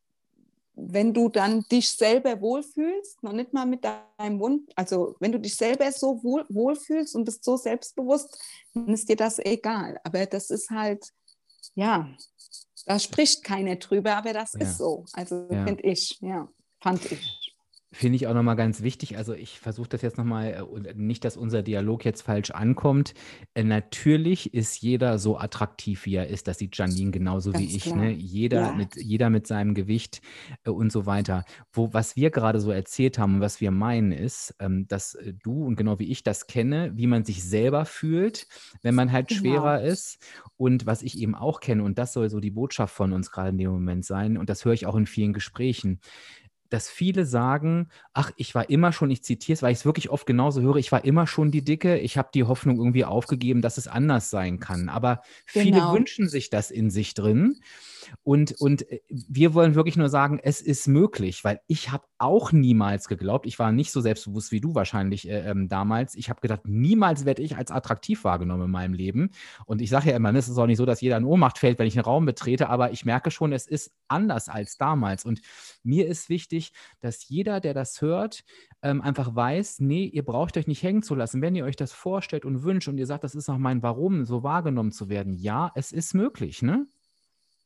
[0.74, 5.38] wenn du dann dich selber wohlfühlst, noch nicht mal mit deinem Wunsch, also wenn du
[5.38, 8.37] dich selber so wohl, wohlfühlst und bist so selbstbewusst,
[8.74, 10.00] dann ist dir das egal.
[10.02, 11.08] Aber das ist halt,
[11.74, 12.08] ja,
[12.87, 14.60] da spricht keiner drüber, aber das ja.
[14.60, 15.04] ist so.
[15.12, 15.64] Also ja.
[15.64, 16.48] finde ich, ja,
[16.80, 17.43] fand ich.
[17.94, 19.16] Finde ich auch nochmal ganz wichtig.
[19.16, 23.14] Also ich versuche das jetzt nochmal, äh, nicht, dass unser Dialog jetzt falsch ankommt.
[23.54, 26.48] Äh, natürlich ist jeder so attraktiv, wie er ist.
[26.48, 27.94] Das sieht Janine genauso ganz wie ich.
[27.94, 28.11] Ne?
[28.11, 28.72] Jeder, ja.
[28.72, 30.22] mit, jeder mit seinem Gewicht
[30.64, 31.44] äh, und so weiter.
[31.72, 35.64] Wo, was wir gerade so erzählt haben und was wir meinen, ist, ähm, dass du
[35.64, 38.48] und genau wie ich das kenne, wie man sich selber fühlt,
[38.83, 39.40] wenn man halt genau.
[39.40, 40.18] schwerer ist.
[40.57, 43.50] Und was ich eben auch kenne, und das soll so die Botschaft von uns gerade
[43.50, 46.00] in dem Moment sein, und das höre ich auch in vielen Gesprächen
[46.74, 50.10] dass viele sagen, ach, ich war immer schon, ich zitiere es, weil ich es wirklich
[50.10, 53.62] oft genauso höre, ich war immer schon die Dicke, ich habe die Hoffnung irgendwie aufgegeben,
[53.62, 54.88] dass es anders sein kann.
[54.88, 55.92] Aber viele genau.
[55.92, 57.60] wünschen sich das in sich drin.
[58.22, 62.52] Und, und äh, wir wollen wirklich nur sagen, es ist möglich, weil ich habe auch
[62.52, 66.14] niemals geglaubt, ich war nicht so selbstbewusst wie du wahrscheinlich äh, ähm, damals.
[66.14, 69.30] Ich habe gedacht, niemals werde ich als attraktiv wahrgenommen in meinem Leben.
[69.66, 71.78] Und ich sage ja immer, es ist auch nicht so, dass jeder in Ohnmacht fällt,
[71.78, 75.24] wenn ich einen Raum betrete, aber ich merke schon, es ist anders als damals.
[75.24, 75.40] Und
[75.82, 76.63] mir ist wichtig,
[77.00, 78.44] dass jeder, der das hört,
[78.83, 81.42] ähm, einfach weiß, nee, ihr braucht euch nicht hängen zu lassen.
[81.42, 84.24] Wenn ihr euch das vorstellt und wünscht und ihr sagt, das ist auch mein Warum,
[84.24, 86.87] so wahrgenommen zu werden, ja, es ist möglich, ne?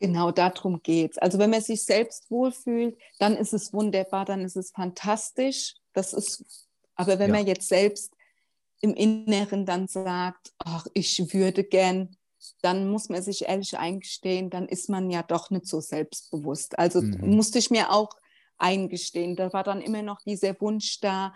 [0.01, 1.19] Genau darum geht es.
[1.19, 5.75] Also wenn man sich selbst wohlfühlt, dann ist es wunderbar, dann ist es fantastisch.
[5.93, 7.37] Das ist, aber wenn ja.
[7.39, 8.13] man jetzt selbst
[8.81, 12.17] im Inneren dann sagt, ach, ich würde gern,
[12.63, 16.79] dann muss man sich ehrlich eingestehen, dann ist man ja doch nicht so selbstbewusst.
[16.79, 17.35] Also mhm.
[17.35, 18.11] musste ich mir auch
[18.59, 19.37] eingestehen.
[19.37, 21.35] Da war dann immer noch dieser Wunsch da,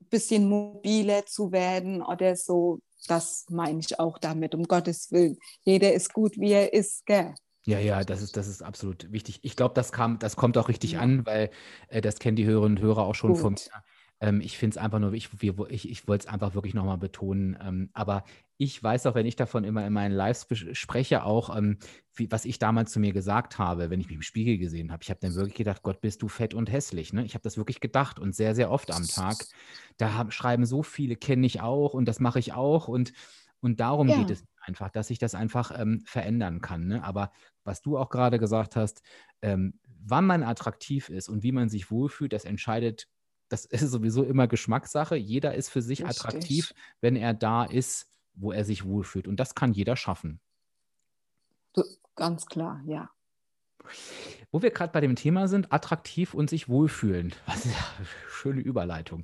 [0.00, 5.38] ein bisschen mobiler zu werden oder so das meine ich auch damit, um Gottes Willen.
[5.64, 7.34] Jeder ist gut, wie er ist, gell?
[7.64, 9.38] Ja, ja, das ist, das ist absolut wichtig.
[9.42, 11.00] Ich glaube, das kam, das kommt auch richtig ja.
[11.00, 11.50] an, weil
[11.88, 13.40] äh, das kennen die Hörerinnen und Hörer auch schon Gut.
[13.40, 13.82] von mir.
[14.22, 17.58] Ähm, ich finde es einfach nur, ich, ich, ich wollte es einfach wirklich nochmal betonen.
[17.60, 18.22] Ähm, aber
[18.56, 21.78] ich weiß auch, wenn ich davon immer in meinen Lives spreche, auch, ähm,
[22.14, 25.02] wie, was ich damals zu mir gesagt habe, wenn ich mich im Spiegel gesehen habe.
[25.02, 27.12] Ich habe dann wirklich gedacht, Gott, bist du fett und hässlich.
[27.12, 27.24] Ne?
[27.24, 29.38] Ich habe das wirklich gedacht und sehr, sehr oft am Tag.
[29.96, 32.86] Da haben, schreiben so viele, kenne ich auch und das mache ich auch.
[32.86, 33.12] Und,
[33.60, 34.18] und darum ja.
[34.18, 36.86] geht es einfach, dass ich das einfach ähm, verändern kann.
[36.86, 37.02] Ne?
[37.02, 37.32] Aber
[37.64, 39.02] was du auch gerade gesagt hast,
[39.40, 43.08] ähm, wann man attraktiv ist und wie man sich wohlfühlt, das entscheidet,
[43.52, 45.14] das ist sowieso immer Geschmackssache.
[45.16, 46.24] Jeder ist für sich Richtig.
[46.24, 49.28] attraktiv, wenn er da ist, wo er sich wohlfühlt.
[49.28, 50.40] Und das kann jeder schaffen.
[52.16, 53.10] Ganz klar, ja.
[54.52, 57.34] Wo wir gerade bei dem Thema sind, attraktiv und sich wohlfühlen.
[57.46, 58.04] Was ist ja
[58.42, 59.22] schöne Überleitung.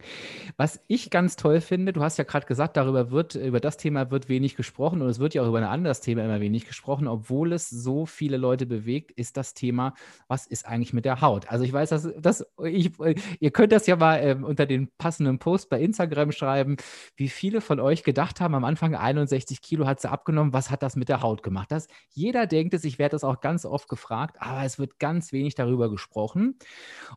[0.57, 4.13] Was ich ganz toll finde, du hast ja gerade gesagt, darüber wird, über das Thema
[4.13, 7.09] wird wenig gesprochen und es wird ja auch über ein anderes Thema immer wenig gesprochen,
[7.09, 9.95] obwohl es so viele Leute bewegt, ist das Thema,
[10.29, 11.51] was ist eigentlich mit der Haut?
[11.51, 12.93] Also ich weiß, dass, dass ich,
[13.41, 16.77] ihr könnt das ja mal ähm, unter den passenden Post bei Instagram schreiben,
[17.17, 20.85] wie viele von euch gedacht haben, am Anfang 61 Kilo hat sie abgenommen, was hat
[20.85, 21.73] das mit der Haut gemacht?
[21.73, 25.18] Das, jeder denkt es, ich werde das auch ganz oft gefragt, aber es wird ganz
[25.33, 26.59] wenig darüber gesprochen.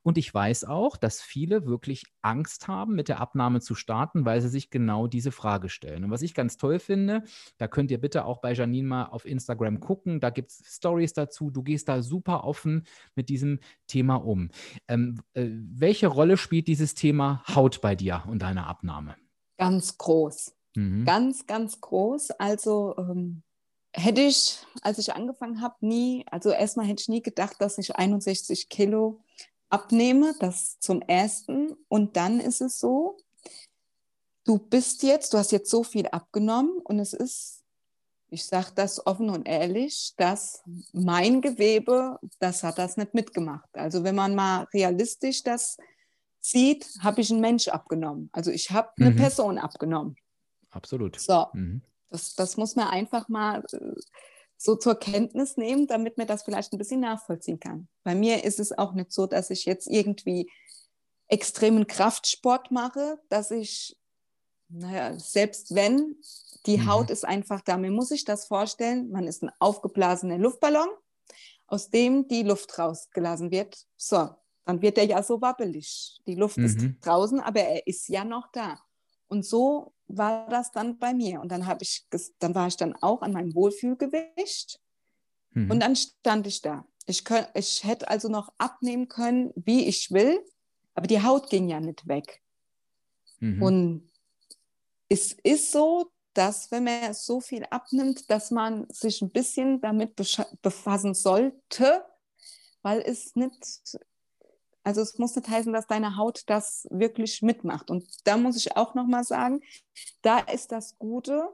[0.03, 4.23] Und ich weiß auch, dass viele wirklich wirklich Angst haben, mit der Abnahme zu starten,
[4.23, 6.03] weil sie sich genau diese Frage stellen.
[6.03, 7.23] Und was ich ganz toll finde,
[7.57, 11.13] da könnt ihr bitte auch bei Janine mal auf Instagram gucken, da gibt es Stories
[11.13, 12.83] dazu, du gehst da super offen
[13.15, 14.49] mit diesem Thema um.
[14.87, 19.15] Ähm, äh, welche Rolle spielt dieses Thema Haut bei dir und deiner Abnahme?
[19.57, 20.55] Ganz groß.
[20.75, 21.05] Mhm.
[21.05, 22.31] Ganz, ganz groß.
[22.31, 23.43] Also ähm,
[23.93, 27.95] hätte ich, als ich angefangen habe, nie, also erstmal hätte ich nie gedacht, dass ich
[27.95, 29.21] 61 Kilo
[29.69, 31.75] abnehme, das zum ersten.
[31.88, 33.17] Und dann ist es so,
[34.45, 37.63] du bist jetzt, du hast jetzt so viel abgenommen und es ist,
[38.30, 43.69] ich sage das offen und ehrlich, dass mein Gewebe, das hat das nicht mitgemacht.
[43.73, 45.77] Also wenn man mal realistisch das
[46.39, 48.30] sieht, habe ich einen Mensch abgenommen.
[48.32, 49.17] Also ich habe eine mhm.
[49.17, 50.15] Person abgenommen.
[50.69, 51.19] Absolut.
[51.19, 51.82] So, mhm.
[52.12, 53.93] Das, das muss man einfach mal äh,
[54.58, 57.88] so zur Kenntnis nehmen, damit man das vielleicht ein bisschen nachvollziehen kann.
[58.04, 60.52] Bei mir ist es auch nicht so, dass ich jetzt irgendwie
[61.28, 63.97] extremen Kraftsport mache, dass ich,
[64.69, 66.17] naja, selbst wenn,
[66.67, 66.88] die mhm.
[66.88, 67.78] Haut ist einfach da.
[67.78, 70.89] Mir muss ich das vorstellen, man ist ein aufgeblasener Luftballon,
[71.65, 73.88] aus dem die Luft rausgelassen wird.
[73.97, 74.30] So,
[74.65, 76.21] dann wird er ja so wabbelig.
[76.28, 76.65] Die Luft mhm.
[76.65, 78.80] ist draußen, aber er ist ja noch da.
[79.31, 81.39] Und so war das dann bei mir.
[81.39, 82.05] Und dann habe ich,
[82.39, 84.77] dann war ich dann auch an meinem Wohlfühlgewicht.
[85.51, 85.71] Mhm.
[85.71, 86.85] Und dann stand ich da.
[87.05, 90.45] Ich, könnt, ich hätte also noch abnehmen können, wie ich will,
[90.95, 92.41] aber die Haut ging ja nicht weg.
[93.39, 93.63] Mhm.
[93.63, 94.11] Und
[95.07, 100.13] es ist so, dass wenn man so viel abnimmt, dass man sich ein bisschen damit
[100.61, 102.05] befassen sollte,
[102.81, 103.97] weil es nicht
[104.83, 107.89] also es muss nicht heißen, dass deine Haut das wirklich mitmacht.
[107.91, 109.61] Und da muss ich auch nochmal sagen,
[110.21, 111.49] da ist das Gute,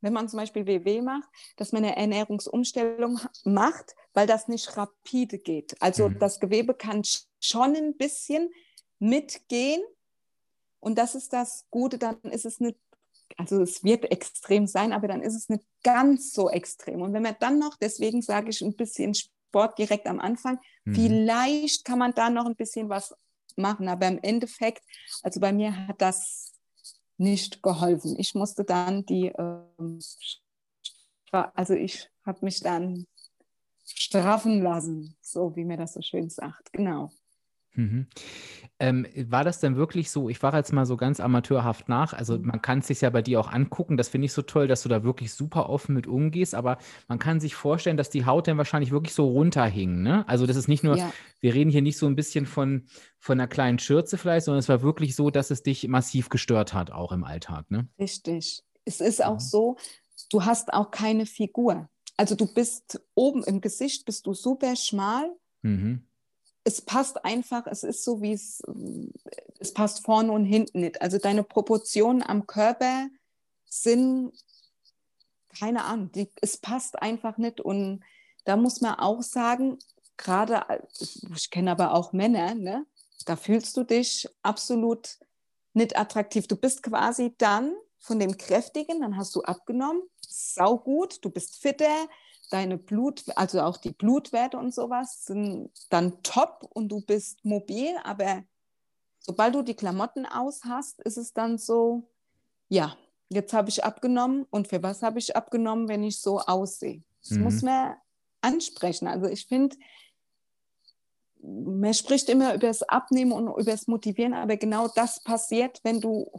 [0.00, 5.38] wenn man zum Beispiel WW macht, dass man eine Ernährungsumstellung macht, weil das nicht rapide
[5.38, 5.80] geht.
[5.80, 6.18] Also mhm.
[6.18, 7.02] das Gewebe kann
[7.40, 8.50] schon ein bisschen
[8.98, 9.82] mitgehen.
[10.80, 12.78] Und das ist das Gute, dann ist es nicht,
[13.36, 17.02] also es wird extrem sein, aber dann ist es nicht ganz so extrem.
[17.02, 19.14] Und wenn man dann noch, deswegen sage ich ein bisschen
[19.48, 20.58] Sport direkt am Anfang.
[20.84, 20.94] Mhm.
[20.94, 23.14] Vielleicht kann man da noch ein bisschen was
[23.56, 24.82] machen, aber im Endeffekt,
[25.22, 26.52] also bei mir hat das
[27.16, 28.16] nicht geholfen.
[28.18, 29.98] Ich musste dann die, ähm,
[31.32, 33.06] also ich habe mich dann
[33.84, 36.72] straffen lassen, so wie mir das so schön sagt.
[36.72, 37.10] Genau.
[37.74, 38.06] Mhm.
[38.80, 40.28] Ähm, war das denn wirklich so?
[40.28, 42.12] Ich war jetzt mal so ganz amateurhaft nach.
[42.12, 42.46] Also mhm.
[42.46, 43.96] man kann es sich ja bei dir auch angucken.
[43.96, 46.54] Das finde ich so toll, dass du da wirklich super offen mit umgehst.
[46.54, 46.78] Aber
[47.08, 50.02] man kann sich vorstellen, dass die Haut dann wahrscheinlich wirklich so runterhing.
[50.02, 50.26] Ne?
[50.28, 51.12] Also das ist nicht nur, ja.
[51.40, 52.86] wir reden hier nicht so ein bisschen von,
[53.18, 56.74] von einer kleinen Schürze vielleicht, sondern es war wirklich so, dass es dich massiv gestört
[56.74, 57.70] hat, auch im Alltag.
[57.70, 57.88] Ne?
[57.98, 58.62] Richtig.
[58.84, 59.40] Es ist auch mhm.
[59.40, 59.76] so,
[60.30, 61.88] du hast auch keine Figur.
[62.16, 65.30] Also du bist oben im Gesicht, bist du super schmal.
[65.62, 66.07] Mhm
[66.64, 68.62] es passt einfach, es ist so, wie es,
[69.58, 71.00] es passt vorne und hinten nicht.
[71.00, 73.08] Also deine Proportionen am Körper
[73.66, 74.32] sind,
[75.58, 77.60] keine Ahnung, die, es passt einfach nicht.
[77.60, 78.02] Und
[78.44, 79.78] da muss man auch sagen,
[80.16, 80.64] gerade,
[81.34, 82.86] ich kenne aber auch Männer, ne,
[83.24, 85.18] da fühlst du dich absolut
[85.74, 86.46] nicht attraktiv.
[86.48, 92.08] Du bist quasi dann von dem Kräftigen, dann hast du abgenommen, saugut, du bist fitter,
[92.48, 97.94] deine Blut, also auch die Blutwerte und sowas sind dann top und du bist mobil,
[98.04, 98.42] aber
[99.20, 102.08] sobald du die Klamotten aus hast, ist es dann so,
[102.68, 102.96] ja,
[103.28, 107.02] jetzt habe ich abgenommen und für was habe ich abgenommen, wenn ich so aussehe?
[107.22, 107.44] Das mhm.
[107.44, 107.96] muss man
[108.40, 109.06] ansprechen.
[109.06, 109.76] Also ich finde,
[111.40, 116.00] man spricht immer über das Abnehmen und über das Motivieren, aber genau das passiert, wenn
[116.00, 116.30] du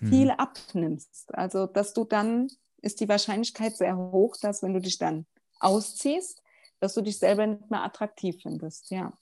[0.00, 0.06] mhm.
[0.06, 1.34] viel abnimmst.
[1.34, 2.48] Also dass du dann
[2.82, 5.26] ist die Wahrscheinlichkeit sehr hoch, dass wenn du dich dann
[5.60, 6.42] ausziehst,
[6.80, 9.12] dass du dich selber nicht mehr attraktiv findest, ja.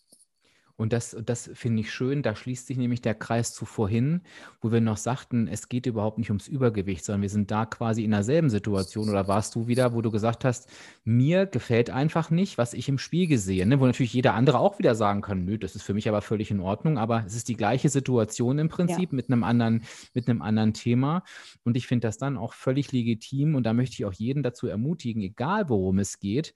[0.76, 4.22] Und das, das finde ich schön, da schließt sich nämlich der Kreis zu vorhin,
[4.60, 8.02] wo wir noch sagten, es geht überhaupt nicht ums Übergewicht, sondern wir sind da quasi
[8.02, 9.08] in derselben Situation.
[9.08, 10.68] Oder warst du wieder, wo du gesagt hast,
[11.04, 13.64] mir gefällt einfach nicht, was ich im Spiegel sehe.
[13.66, 13.78] Ne?
[13.78, 16.50] Wo natürlich jeder andere auch wieder sagen kann, nö, das ist für mich aber völlig
[16.50, 16.98] in Ordnung.
[16.98, 19.16] Aber es ist die gleiche Situation im Prinzip ja.
[19.16, 21.22] mit einem anderen, mit einem anderen Thema.
[21.62, 23.54] Und ich finde das dann auch völlig legitim.
[23.54, 26.52] Und da möchte ich auch jeden dazu ermutigen, egal worum es geht,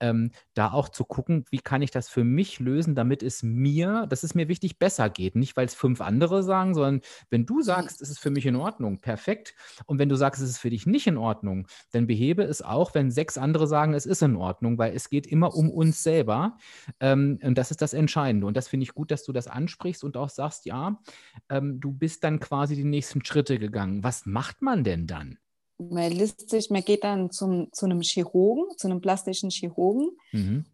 [0.00, 4.06] ähm, da auch zu gucken, wie kann ich das für mich lösen, damit es mir,
[4.08, 5.36] das ist mir wichtig, besser geht.
[5.36, 8.56] Nicht, weil es fünf andere sagen, sondern wenn du sagst, es ist für mich in
[8.56, 9.54] Ordnung, perfekt.
[9.86, 12.94] Und wenn du sagst, es ist für dich nicht in Ordnung, dann behebe es auch,
[12.94, 16.58] wenn sechs andere sagen, es ist in Ordnung, weil es geht immer um uns selber.
[17.00, 18.46] Ähm, und das ist das Entscheidende.
[18.46, 21.00] Und das finde ich gut, dass du das ansprichst und auch sagst, ja,
[21.48, 24.04] ähm, du bist dann quasi die nächsten Schritte gegangen.
[24.04, 25.38] Was macht man denn dann?
[25.78, 30.64] Man lässt sich, man geht dann zum, zu einem Chirurgen, zu einem plastischen Chirurgen mhm.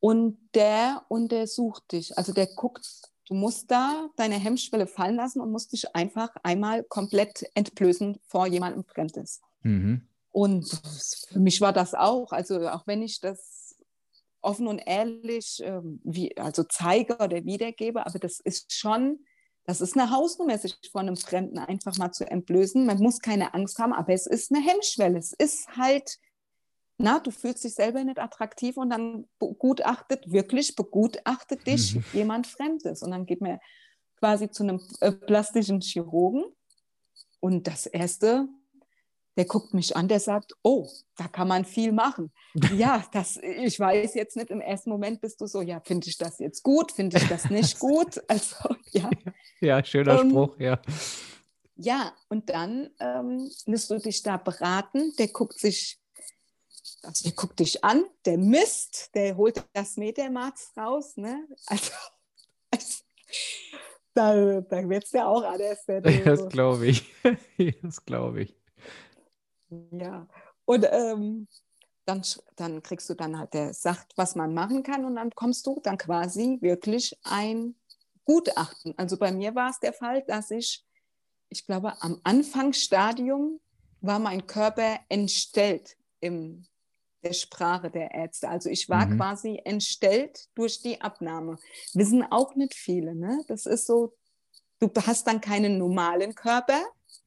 [0.00, 2.16] und der untersucht dich.
[2.16, 2.86] Also der guckt,
[3.28, 8.46] du musst da deine Hemmschwelle fallen lassen und musst dich einfach einmal komplett entblößen vor
[8.46, 9.40] jemandem Fremdes.
[9.62, 10.02] Mhm.
[10.30, 10.80] Und
[11.28, 13.76] für mich war das auch, also auch wenn ich das
[14.40, 19.20] offen und ehrlich ähm, wie, also zeige oder wiedergebe, aber das ist schon
[19.64, 22.84] das ist eine Hausnummer, sich von einem Fremden einfach mal zu entblößen.
[22.84, 25.18] Man muss keine Angst haben, aber es ist eine Hemmschwelle.
[25.18, 26.18] Es ist halt,
[26.98, 32.04] na, du fühlst dich selber nicht attraktiv und dann begutachtet, wirklich begutachtet dich mhm.
[32.12, 33.02] jemand Fremdes.
[33.02, 33.60] Und dann geht man
[34.18, 36.44] quasi zu einem äh, plastischen Chirurgen.
[37.38, 38.48] Und das Erste,
[39.36, 42.30] der guckt mich an, der sagt, oh, da kann man viel machen.
[42.76, 46.18] ja, das, ich weiß jetzt nicht, im ersten Moment bist du so, ja, finde ich
[46.18, 48.20] das jetzt gut, finde ich das nicht gut?
[48.28, 48.56] Also,
[48.92, 49.10] ja.
[49.60, 50.80] Ja, schöner ähm, Spruch, ja.
[51.76, 55.98] Ja, und dann ähm, du dich da beraten, der guckt sich,
[57.02, 61.46] also der guckt dich an, der misst, der holt das Metermaß raus, ne?
[61.66, 61.92] Also,
[62.70, 63.02] also
[64.14, 65.84] da, da wird es ja auch anders.
[65.86, 67.12] Das glaube ich.
[67.82, 68.61] das glaube ich.
[69.90, 70.26] Ja,
[70.64, 71.48] und ähm,
[72.04, 72.22] dann,
[72.56, 75.80] dann kriegst du dann halt, der sagt, was man machen kann und dann kommst du
[75.82, 77.74] dann quasi wirklich ein
[78.24, 78.94] Gutachten.
[78.98, 80.84] Also bei mir war es der Fall, dass ich,
[81.48, 83.60] ich glaube, am Anfangsstadium
[84.00, 86.66] war mein Körper entstellt in
[87.22, 88.48] der Sprache der Ärzte.
[88.48, 89.16] Also ich war mhm.
[89.16, 91.56] quasi entstellt durch die Abnahme.
[91.94, 93.14] Wissen auch nicht viele.
[93.14, 93.44] Ne?
[93.46, 94.14] Das ist so,
[94.80, 96.82] du hast dann keinen normalen Körper.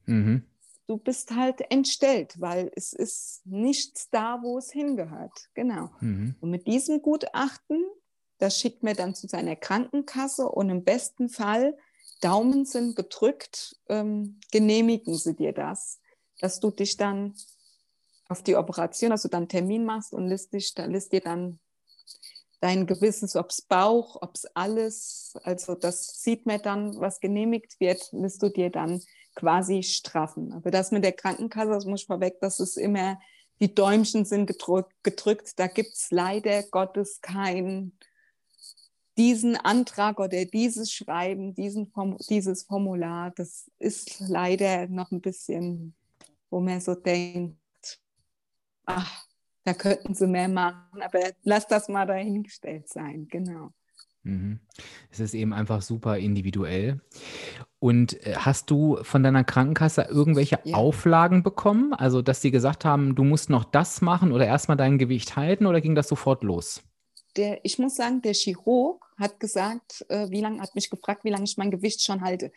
[0.06, 0.46] Mhm
[0.88, 5.50] du bist halt entstellt, weil es ist nichts da, wo es hingehört.
[5.54, 5.90] Genau.
[6.00, 6.36] Mhm.
[6.40, 7.84] Und mit diesem Gutachten,
[8.38, 11.78] das schickt mir dann zu seiner Krankenkasse und im besten Fall,
[12.22, 16.00] Daumen sind gedrückt, ähm, genehmigen sie dir das,
[16.40, 17.36] dass du dich dann
[18.28, 21.60] auf die Operation, also dann Termin machst und lässt, dich, da lässt dir dann
[22.62, 27.80] dein Gewissens, ob es Bauch, ob es alles, also das sieht man dann, was genehmigt
[27.80, 29.02] wird, lässt du dir dann
[29.36, 30.54] quasi straffen.
[30.54, 33.20] Aber das mit der Krankenkasse, das muss ich vorweg, das ist immer,
[33.60, 35.60] die Däumchen sind gedrückt, gedrückt.
[35.60, 37.98] da gibt es leider Gottes keinen
[39.18, 45.96] diesen Antrag oder dieses Schreiben, diesen Form, dieses Formular, das ist leider noch ein bisschen,
[46.50, 47.58] wo man so denkt,
[48.86, 49.26] ach,
[49.64, 53.72] da könnten sie mehr machen, aber lass das mal dahingestellt sein, genau.
[54.26, 54.59] Mhm.
[55.11, 56.99] Es ist eben einfach super individuell.
[57.80, 60.76] Und äh, hast du von deiner Krankenkasse irgendwelche ja.
[60.76, 61.93] Auflagen bekommen?
[61.93, 65.67] Also, dass sie gesagt haben, du musst noch das machen oder erstmal dein Gewicht halten
[65.67, 66.82] oder ging das sofort los?
[67.38, 71.30] Der, ich muss sagen, der Chirurg hat gesagt, äh, wie lange, hat mich gefragt, wie
[71.30, 72.51] lange ich mein Gewicht schon halte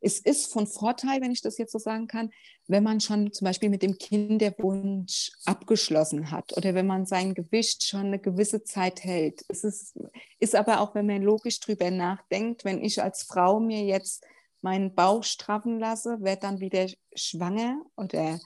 [0.00, 2.30] es ist von Vorteil, wenn ich das jetzt so sagen kann,
[2.66, 7.84] wenn man schon zum Beispiel mit dem Kinderwunsch abgeschlossen hat oder wenn man sein Gewicht
[7.84, 9.44] schon eine gewisse Zeit hält.
[9.48, 9.98] Es ist,
[10.38, 14.24] ist aber auch, wenn man logisch drüber nachdenkt, wenn ich als Frau mir jetzt
[14.60, 18.40] meinen Bauch straffen lasse, werde dann wieder schwanger oder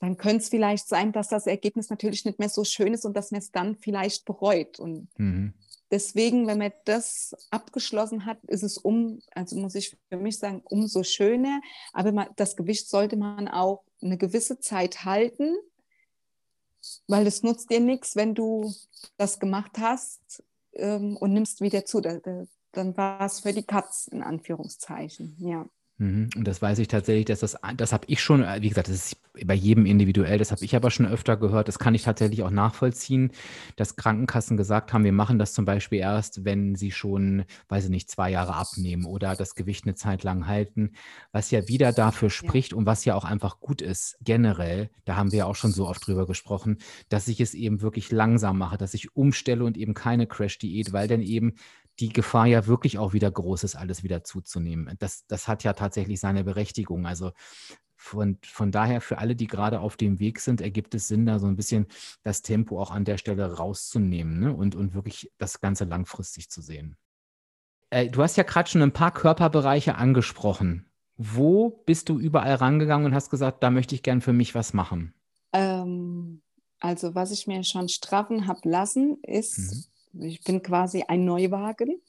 [0.00, 3.16] dann könnte es vielleicht sein, dass das Ergebnis natürlich nicht mehr so schön ist und
[3.16, 4.78] dass man es dann vielleicht bereut.
[4.80, 5.54] Und mhm.
[5.90, 10.62] Deswegen, wenn man das abgeschlossen hat, ist es um, also muss ich für mich sagen,
[10.64, 11.60] umso schöner.
[11.92, 15.54] Aber man, das Gewicht sollte man auch eine gewisse Zeit halten,
[17.06, 18.72] weil es nutzt dir nichts, wenn du
[19.16, 22.00] das gemacht hast ähm, und nimmst wieder zu.
[22.00, 25.66] Da, da, dann war es für die Katz in Anführungszeichen, ja.
[25.98, 26.28] Mhm.
[26.36, 29.16] Und das weiß ich tatsächlich, dass das, das habe ich schon, wie gesagt, das ist
[29.44, 32.50] bei jedem individuell, das habe ich aber schon öfter gehört, das kann ich tatsächlich auch
[32.50, 33.30] nachvollziehen,
[33.76, 37.90] dass Krankenkassen gesagt haben, wir machen das zum Beispiel erst, wenn sie schon, weiß ich
[37.90, 40.92] nicht, zwei Jahre abnehmen oder das Gewicht eine Zeit lang halten,
[41.32, 42.78] was ja wieder dafür spricht ja.
[42.78, 45.86] und was ja auch einfach gut ist, generell, da haben wir ja auch schon so
[45.88, 46.78] oft drüber gesprochen,
[47.08, 51.08] dass ich es eben wirklich langsam mache, dass ich umstelle und eben keine Crash-Diät, weil
[51.08, 51.54] dann eben
[52.00, 54.94] die Gefahr ja wirklich auch wieder groß ist, alles wieder zuzunehmen.
[54.98, 57.06] Das, das hat ja tatsächlich seine Berechtigung.
[57.06, 57.32] Also
[57.96, 61.38] von, von daher, für alle, die gerade auf dem Weg sind, ergibt es Sinn, da
[61.38, 61.86] so ein bisschen
[62.22, 64.54] das Tempo auch an der Stelle rauszunehmen ne?
[64.54, 66.96] und, und wirklich das Ganze langfristig zu sehen.
[67.90, 70.86] Äh, du hast ja gerade schon ein paar Körperbereiche angesprochen.
[71.16, 74.74] Wo bist du überall rangegangen und hast gesagt, da möchte ich gern für mich was
[74.74, 75.14] machen?
[75.52, 76.42] Ähm,
[76.80, 79.84] Also was ich mir schon straffen habe lassen, ist, mhm.
[80.20, 82.00] Ich bin quasi ein Neuwagen.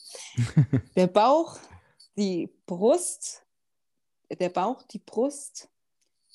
[0.96, 1.58] der Bauch,
[2.18, 3.46] die Brust,
[4.30, 5.70] der Bauch, die Brust,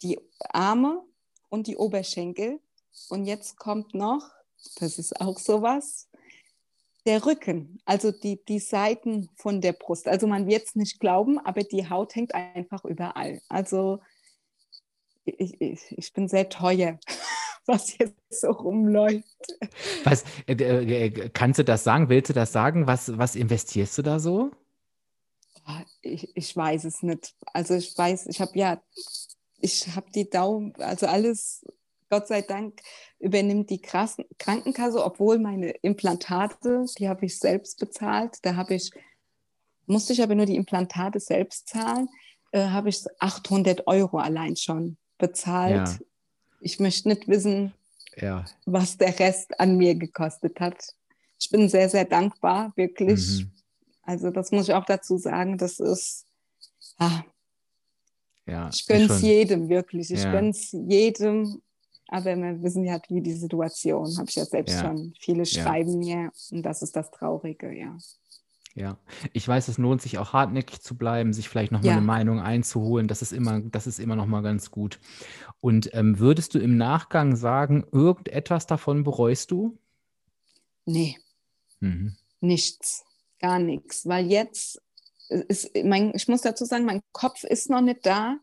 [0.03, 1.03] die Arme
[1.49, 2.61] und die Oberschenkel.
[3.09, 4.31] Und jetzt kommt noch,
[4.79, 6.09] das ist auch sowas,
[7.07, 10.07] der Rücken, also die, die Seiten von der Brust.
[10.07, 13.41] Also man wird es nicht glauben, aber die Haut hängt einfach überall.
[13.49, 14.01] Also
[15.25, 16.99] ich, ich, ich bin sehr teuer,
[17.71, 19.25] was jetzt so rumläuft.
[20.05, 22.09] Was, äh, äh, kannst du das sagen?
[22.09, 22.87] Willst du das sagen?
[22.87, 24.51] Was, was investierst du da so?
[26.03, 27.35] Ich, ich weiß es nicht.
[27.53, 28.83] Also ich weiß, ich habe ja,
[29.61, 31.65] ich habe die Daumen, also alles
[32.09, 32.81] Gott sei Dank
[33.21, 38.39] übernimmt die Krankenkasse, obwohl meine Implantate, die habe ich selbst bezahlt.
[38.43, 38.91] Da habe ich,
[39.87, 42.09] musste ich aber nur die Implantate selbst zahlen,
[42.51, 45.89] äh, habe ich 800 Euro allein schon bezahlt.
[45.89, 45.99] Ja.
[46.61, 47.73] Ich möchte nicht wissen,
[48.17, 48.45] ja.
[48.67, 50.95] was der Rest an mir gekostet hat.
[51.39, 53.41] Ich bin sehr, sehr dankbar, wirklich.
[53.41, 53.51] Mhm.
[54.03, 56.27] Also das muss ich auch dazu sagen, das ist,
[56.99, 57.23] ah,
[58.47, 60.11] ja, ich gönne es jedem, wirklich.
[60.11, 60.33] Ich ja.
[60.33, 61.63] gönne es jedem
[62.13, 64.81] aber wir wissen ja, wie die Situation, habe ich ja selbst ja.
[64.81, 65.15] schon.
[65.21, 67.97] Viele schreiben mir und das ist das Traurige, ja.
[68.75, 68.99] Ja,
[69.33, 71.97] ich weiß, es lohnt sich auch hartnäckig zu bleiben, sich vielleicht nochmal ja.
[71.97, 73.09] eine Meinung einzuholen.
[73.09, 75.01] Das ist immer, das ist immer nochmal ganz gut.
[75.61, 79.77] Und ähm, würdest du im Nachgang sagen, irgendetwas davon bereust du?
[80.87, 81.19] Nee.
[81.81, 82.17] Mhm.
[82.41, 83.05] Nichts.
[83.41, 84.07] Gar nichts.
[84.07, 84.81] Weil jetzt
[85.29, 88.39] ist mein, ich muss dazu sagen, mein Kopf ist noch nicht da,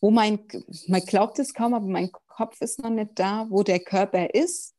[0.00, 0.40] wo mein,
[0.88, 4.74] man glaubt es kaum, aber mein Kopf ist noch nicht da, wo der Körper ist.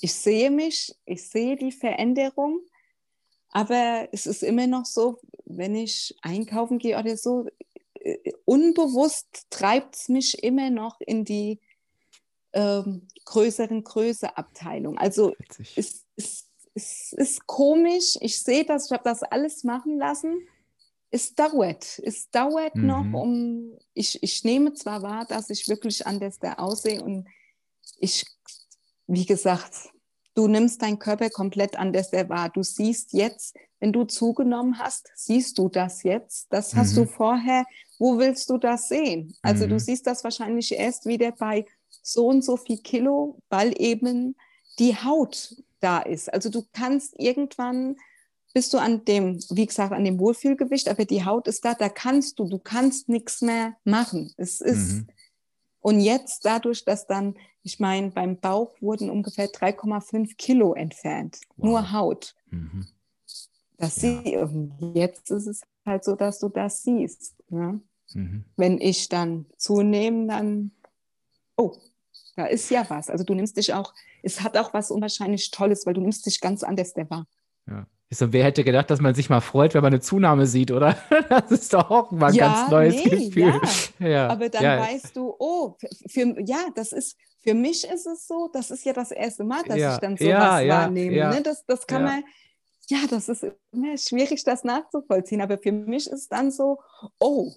[0.00, 2.60] Ich sehe mich, ich sehe die Veränderung,
[3.54, 7.46] aber es ist immer noch so, wenn ich einkaufen gehe oder so,
[8.00, 11.60] äh, unbewusst treibt es mich immer noch in die
[12.52, 14.98] ähm, größeren Größe-Abteilung.
[14.98, 15.36] Also
[15.76, 20.48] es, es, es, ist komisch, ich sehe das, ich habe das alles machen lassen.
[21.12, 22.86] Es dauert, es dauert mhm.
[22.86, 27.28] noch, um ich, ich nehme zwar wahr, dass ich wirklich anders da aussehe und
[27.98, 28.26] ich,
[29.06, 29.90] wie gesagt,
[30.34, 32.50] du nimmst deinen Körper komplett anders wahr.
[32.50, 36.46] Du siehst jetzt, wenn du zugenommen hast, siehst du das jetzt.
[36.50, 36.96] Das hast mhm.
[36.96, 37.64] du vorher,
[37.98, 39.34] wo willst du das sehen?
[39.42, 39.70] Also mhm.
[39.70, 41.64] du siehst das wahrscheinlich erst wieder bei
[42.02, 44.36] so und so viel Kilo, weil eben
[44.78, 46.32] die Haut da ist.
[46.32, 47.96] Also du kannst irgendwann
[48.54, 51.88] bist du an dem, wie gesagt, an dem Wohlfühlgewicht, aber die Haut ist da, da
[51.88, 54.32] kannst du, du kannst nichts mehr machen.
[54.36, 54.92] Es ist.
[54.92, 55.06] Mhm.
[55.80, 61.66] Und jetzt dadurch, dass dann, ich meine, beim Bauch wurden ungefähr 3,5 Kilo entfernt, wow.
[61.66, 62.36] nur Haut.
[62.50, 62.86] Mhm.
[63.78, 64.22] Das ja.
[64.22, 64.38] sie,
[64.94, 67.34] jetzt ist es halt so, dass du das siehst.
[67.48, 67.80] Ne?
[68.12, 68.44] Mhm.
[68.56, 70.72] Wenn ich dann zunehme, dann,
[71.56, 71.76] oh,
[72.36, 73.08] da ist ja was.
[73.08, 76.40] Also du nimmst dich auch, es hat auch was unwahrscheinlich Tolles, weil du nimmst dich
[76.40, 77.26] ganz anders wahr.
[77.66, 77.86] Ja.
[78.14, 80.96] So, wer hätte gedacht, dass man sich mal freut, wenn man eine Zunahme sieht, oder?
[81.28, 83.60] Das ist doch auch mal ein ja, ganz neues nee, Gefühl.
[83.98, 84.06] Ja.
[84.06, 84.28] ja.
[84.28, 84.80] Aber dann ja.
[84.80, 85.76] weißt du, oh,
[86.08, 89.62] für, ja, das ist, für mich ist es so, das ist ja das erste Mal,
[89.64, 91.30] dass ich dann sowas wahrnehme.
[91.30, 91.42] Ne?
[91.42, 92.24] Das, das kann man,
[92.88, 95.40] ja, das ist immer schwierig, das nachzuvollziehen.
[95.40, 96.78] Aber für mich ist dann so,
[97.18, 97.52] oh,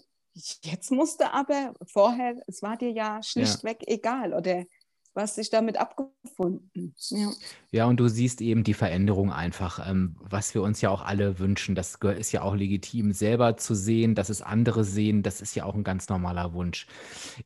[0.64, 4.64] jetzt musste aber vorher, es war dir ja schlichtweg egal oder
[5.18, 6.94] was sich damit abgefunden.
[7.10, 7.32] Ja.
[7.72, 11.40] ja, und du siehst eben die Veränderung einfach, ähm, was wir uns ja auch alle
[11.40, 11.74] wünschen.
[11.74, 15.24] Das ist ja auch legitim, selber zu sehen, dass es andere sehen.
[15.24, 16.86] Das ist ja auch ein ganz normaler Wunsch.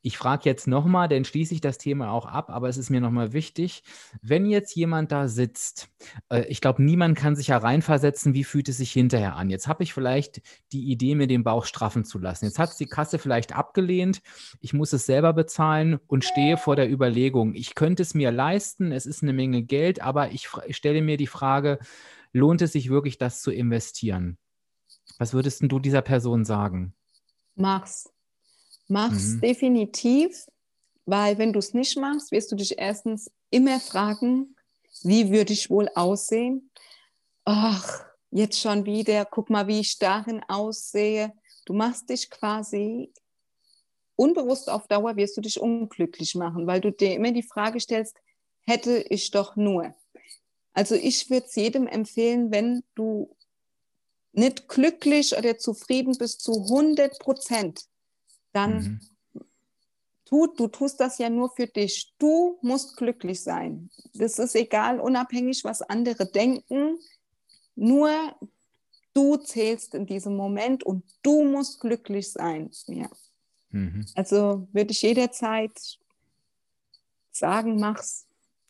[0.01, 2.99] Ich frage jetzt nochmal, dann schließe ich das Thema auch ab, aber es ist mir
[2.99, 3.83] nochmal wichtig,
[4.21, 5.87] wenn jetzt jemand da sitzt,
[6.29, 9.49] äh, ich glaube, niemand kann sich ja reinversetzen, wie fühlt es sich hinterher an.
[9.49, 10.41] Jetzt habe ich vielleicht
[10.73, 12.45] die Idee, mir den Bauch straffen zu lassen.
[12.45, 14.21] Jetzt hat es die Kasse vielleicht abgelehnt.
[14.59, 18.91] Ich muss es selber bezahlen und stehe vor der Überlegung, ich könnte es mir leisten,
[18.91, 21.77] es ist eine Menge Geld, aber ich, ich stelle mir die Frage,
[22.33, 24.39] lohnt es sich wirklich, das zu investieren?
[25.19, 26.95] Was würdest du dieser Person sagen?
[27.55, 28.11] Mach's.
[28.87, 29.41] Mach's mhm.
[29.41, 30.47] definitiv,
[31.05, 34.55] weil wenn du es nicht machst, wirst du dich erstens immer fragen,
[35.03, 36.71] wie würde ich wohl aussehen?
[37.45, 41.31] Ach, jetzt schon wieder, guck mal, wie ich darin aussehe.
[41.65, 43.13] Du machst dich quasi
[44.21, 48.15] unbewusst auf Dauer wirst du dich unglücklich machen, weil du dir immer die Frage stellst,
[48.61, 49.95] hätte ich doch nur.
[50.73, 53.35] Also ich würde es jedem empfehlen, wenn du
[54.31, 57.85] nicht glücklich oder zufrieden bist zu 100 Prozent,
[58.53, 59.01] dann
[59.33, 59.43] mhm.
[60.25, 62.13] tu, du tust das ja nur für dich.
[62.19, 63.89] Du musst glücklich sein.
[64.13, 66.99] Das ist egal, unabhängig, was andere denken.
[67.75, 68.11] Nur
[69.13, 72.69] du zählst in diesem Moment und du musst glücklich sein.
[72.85, 73.09] Ja.
[73.71, 74.05] Mhm.
[74.15, 75.97] Also würde ich jederzeit
[77.31, 78.27] sagen, mach's.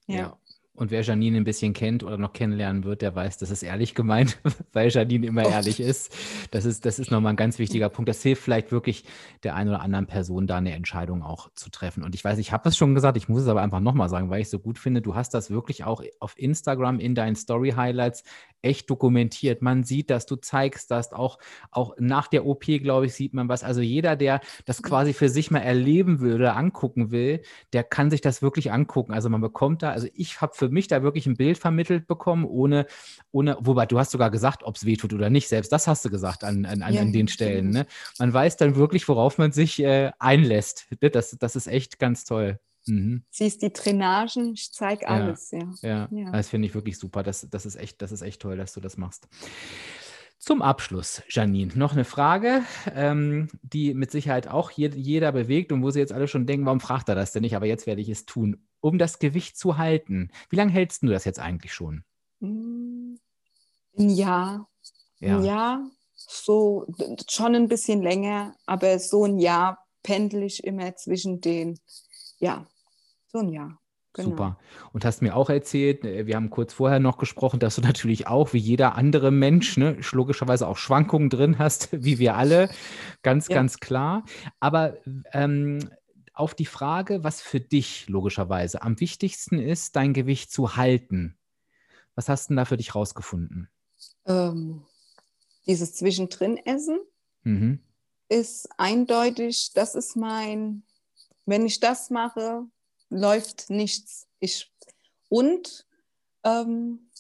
[0.08, 0.16] Ja.
[0.16, 0.38] ja.
[0.74, 3.94] Und wer Janine ein bisschen kennt oder noch kennenlernen wird, der weiß, das ist ehrlich
[3.94, 4.40] gemeint,
[4.74, 5.52] weil Janine immer Oft.
[5.52, 6.16] ehrlich ist.
[6.52, 8.08] Das ist, das ist nochmal ein ganz wichtiger Punkt.
[8.08, 9.04] Das hilft vielleicht wirklich
[9.44, 12.04] der einen oder anderen Person, da eine Entscheidung auch zu treffen.
[12.04, 14.30] Und ich weiß, ich habe es schon gesagt, ich muss es aber einfach nochmal sagen,
[14.30, 15.02] weil ich es so gut finde.
[15.02, 18.24] Du hast das wirklich auch auf Instagram in deinen Story-Highlights
[18.62, 19.62] echt dokumentiert.
[19.62, 21.14] Man sieht dass du zeigst das.
[21.14, 21.40] Auch,
[21.72, 23.64] auch nach der OP, glaube ich, sieht man was.
[23.64, 24.86] Also jeder, der das mhm.
[24.86, 27.42] quasi für sich mal erleben will oder angucken will,
[27.74, 29.14] der kann sich das wirklich angucken.
[29.14, 32.46] Also man bekommt da, also ich habe für mich da wirklich ein Bild vermittelt bekommen,
[32.46, 32.86] ohne,
[33.32, 35.48] ohne, wobei du hast sogar gesagt, ob es weh tut oder nicht.
[35.48, 37.72] Selbst das hast du gesagt an, an, an, ja, an den Stellen.
[37.72, 37.88] Ne?
[38.20, 40.86] Man weiß dann wirklich, worauf man sich äh, einlässt.
[41.00, 42.60] Das, das ist echt ganz toll.
[42.86, 43.24] Mhm.
[43.32, 45.74] Siehst die Drainagen, ich zeige alles, ja.
[45.82, 46.32] Ja, ja.
[46.32, 47.24] das finde ich wirklich super.
[47.24, 49.28] Das, das, ist echt, das ist echt toll, dass du das machst.
[50.42, 52.64] Zum Abschluss, Janine, noch eine Frage,
[52.96, 56.66] ähm, die mit Sicherheit auch je, jeder bewegt und wo sie jetzt alle schon denken,
[56.66, 57.56] warum fragt er das denn nicht?
[57.56, 58.68] Aber jetzt werde ich es tun.
[58.80, 62.04] Um das Gewicht zu halten, wie lange hältst du das jetzt eigentlich schon?
[62.42, 63.20] Ein
[63.96, 64.68] Jahr.
[65.20, 65.38] Ja.
[65.38, 66.88] Ein Jahr, so
[67.30, 71.80] schon ein bisschen länger, aber so ein Jahr pendel ich immer zwischen den
[72.40, 72.66] ja,
[73.28, 73.80] so ein Jahr.
[74.14, 74.30] Genau.
[74.30, 74.60] Super.
[74.92, 78.28] Und hast mir auch erzählt, äh, wir haben kurz vorher noch gesprochen, dass du natürlich
[78.28, 82.70] auch wie jeder andere Mensch ne, logischerweise auch Schwankungen drin hast, wie wir alle.
[83.22, 83.56] Ganz, ja.
[83.56, 84.26] ganz klar.
[84.60, 84.98] Aber
[85.32, 85.90] ähm,
[86.34, 91.38] auf die Frage, was für dich logischerweise am wichtigsten ist, dein Gewicht zu halten.
[92.16, 93.70] Was hast du denn da für dich rausgefunden?
[94.26, 94.86] Ähm,
[95.68, 97.00] dieses Zwischendrin-Essen
[97.44, 97.80] mhm.
[98.28, 100.84] ist eindeutig, das ist mein
[101.46, 102.64] wenn ich das mache,
[103.12, 104.26] läuft nichts.
[104.40, 104.72] Ich,
[105.30, 105.86] und
[106.44, 107.12] ähm,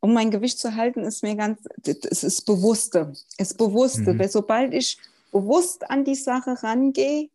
[0.00, 4.14] um mein Gewicht zu halten, ist mir ganz, es ist bewusste, es ist bewusste.
[4.14, 4.28] Mhm.
[4.28, 4.98] Sobald ich
[5.30, 7.28] bewusst an die Sache rangehe,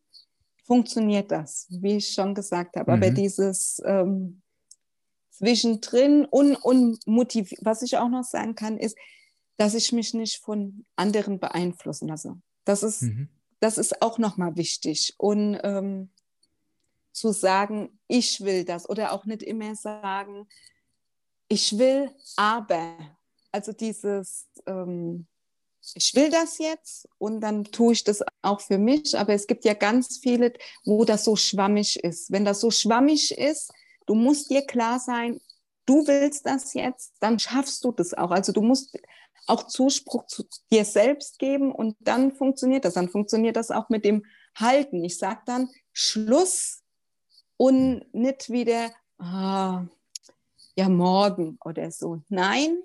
[0.66, 2.92] funktioniert das, wie ich schon gesagt habe.
[2.92, 2.98] Mhm.
[2.98, 4.42] Aber dieses ähm,
[5.30, 8.98] zwischendrin und, und motiv was ich auch noch sagen kann, ist,
[9.58, 12.36] dass ich mich nicht von anderen beeinflussen lasse.
[12.66, 15.14] Das ist mhm das ist auch nochmal wichtig.
[15.18, 16.10] Und ähm,
[17.18, 20.48] zu sagen, ich will das oder auch nicht immer sagen,
[21.48, 22.96] ich will, aber.
[23.52, 25.26] Also dieses, ähm,
[25.96, 29.18] ich will das jetzt und dann tue ich das auch für mich.
[29.18, 30.54] Aber es gibt ja ganz viele,
[30.86, 32.32] wo das so schwammig ist.
[32.32, 33.72] Wenn das so schwammig ist,
[34.06, 35.40] du musst dir klar sein,
[35.86, 38.32] du willst das jetzt, dann schaffst du das auch.
[38.32, 38.98] Also du musst
[39.48, 42.96] auch Zuspruch zu dir selbst geben und dann funktioniert das.
[42.96, 45.04] Dann funktioniert das auch mit dem Halten.
[45.04, 46.84] Ich sage dann Schluss
[47.58, 49.86] und nicht wieder, ah,
[50.76, 52.22] ja, morgen oder so.
[52.30, 52.78] Nein,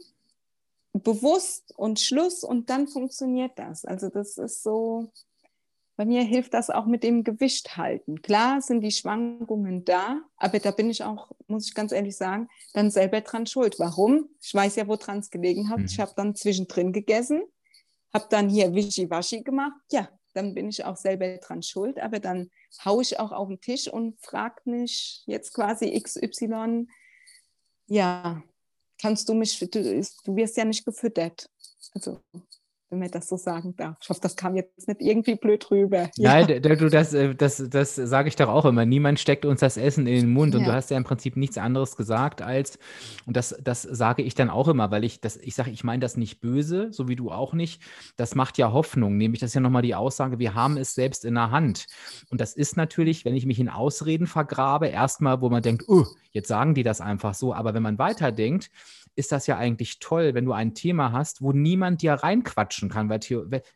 [0.92, 3.84] bewusst und Schluss und dann funktioniert das.
[3.84, 5.10] Also das ist so,
[5.96, 8.22] bei mir hilft das auch mit dem Gewicht halten.
[8.22, 12.48] Klar sind die Schwankungen da, aber da bin ich auch, muss ich ganz ehrlich sagen,
[12.72, 13.78] dann selber dran schuld.
[13.78, 14.28] Warum?
[14.40, 15.78] Ich weiß ja, woran es gelegen hat.
[15.78, 15.84] Mhm.
[15.86, 17.42] Ich habe dann zwischendrin gegessen,
[18.12, 19.80] habe dann hier Wischiwaschi gemacht.
[19.90, 22.50] Ja, dann bin ich auch selber dran schuld, aber dann
[22.84, 26.86] haue ich auch auf den Tisch und frage mich jetzt quasi XY,
[27.86, 28.42] ja,
[29.00, 31.46] kannst du mich, du, du wirst ja nicht gefüttert.
[31.92, 32.20] Also
[32.92, 33.96] wenn man das so sagen darf.
[34.02, 36.10] Ich hoffe, das kam jetzt nicht irgendwie blöd rüber.
[36.18, 38.84] Ja, ja du, das, äh, das, das sage ich doch auch immer.
[38.84, 40.52] Niemand steckt uns das Essen in den Mund.
[40.52, 40.60] Ja.
[40.60, 42.78] Und du hast ja im Prinzip nichts anderes gesagt als,
[43.24, 46.00] und das, das sage ich dann auch immer, weil ich das, ich sage, ich meine
[46.00, 47.80] das nicht böse, so wie du auch nicht.
[48.16, 49.16] Das macht ja Hoffnung.
[49.16, 51.86] Nämlich, das ist ja nochmal die Aussage, wir haben es selbst in der Hand.
[52.28, 56.04] Und das ist natürlich, wenn ich mich in Ausreden vergrabe, erstmal, wo man denkt, oh,
[56.32, 57.54] jetzt sagen die das einfach so.
[57.54, 58.70] Aber wenn man weiterdenkt,
[59.14, 63.08] ist das ja eigentlich toll, wenn du ein Thema hast, wo niemand dir reinquatschen kann,
[63.08, 63.20] weil,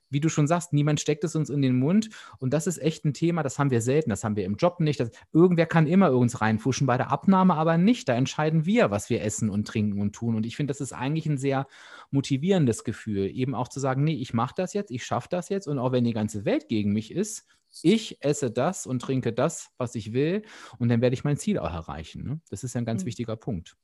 [0.09, 2.09] wie du schon sagst, niemand steckt es uns in den Mund
[2.39, 4.81] und das ist echt ein Thema, das haben wir selten, das haben wir im Job
[4.81, 4.99] nicht.
[4.99, 8.09] Das, irgendwer kann immer uns reinfuschen, bei der Abnahme aber nicht.
[8.09, 10.93] Da entscheiden wir, was wir essen und trinken und tun und ich finde, das ist
[10.93, 11.67] eigentlich ein sehr
[12.11, 15.69] motivierendes Gefühl, eben auch zu sagen, nee, ich mache das jetzt, ich schaffe das jetzt
[15.69, 17.47] und auch wenn die ganze Welt gegen mich ist,
[17.83, 20.43] ich esse das und trinke das, was ich will,
[20.79, 22.25] und dann werde ich mein Ziel auch erreichen.
[22.25, 22.41] Ne?
[22.49, 23.09] Das ist ein ganz mhm.
[23.09, 23.77] wichtiger Punkt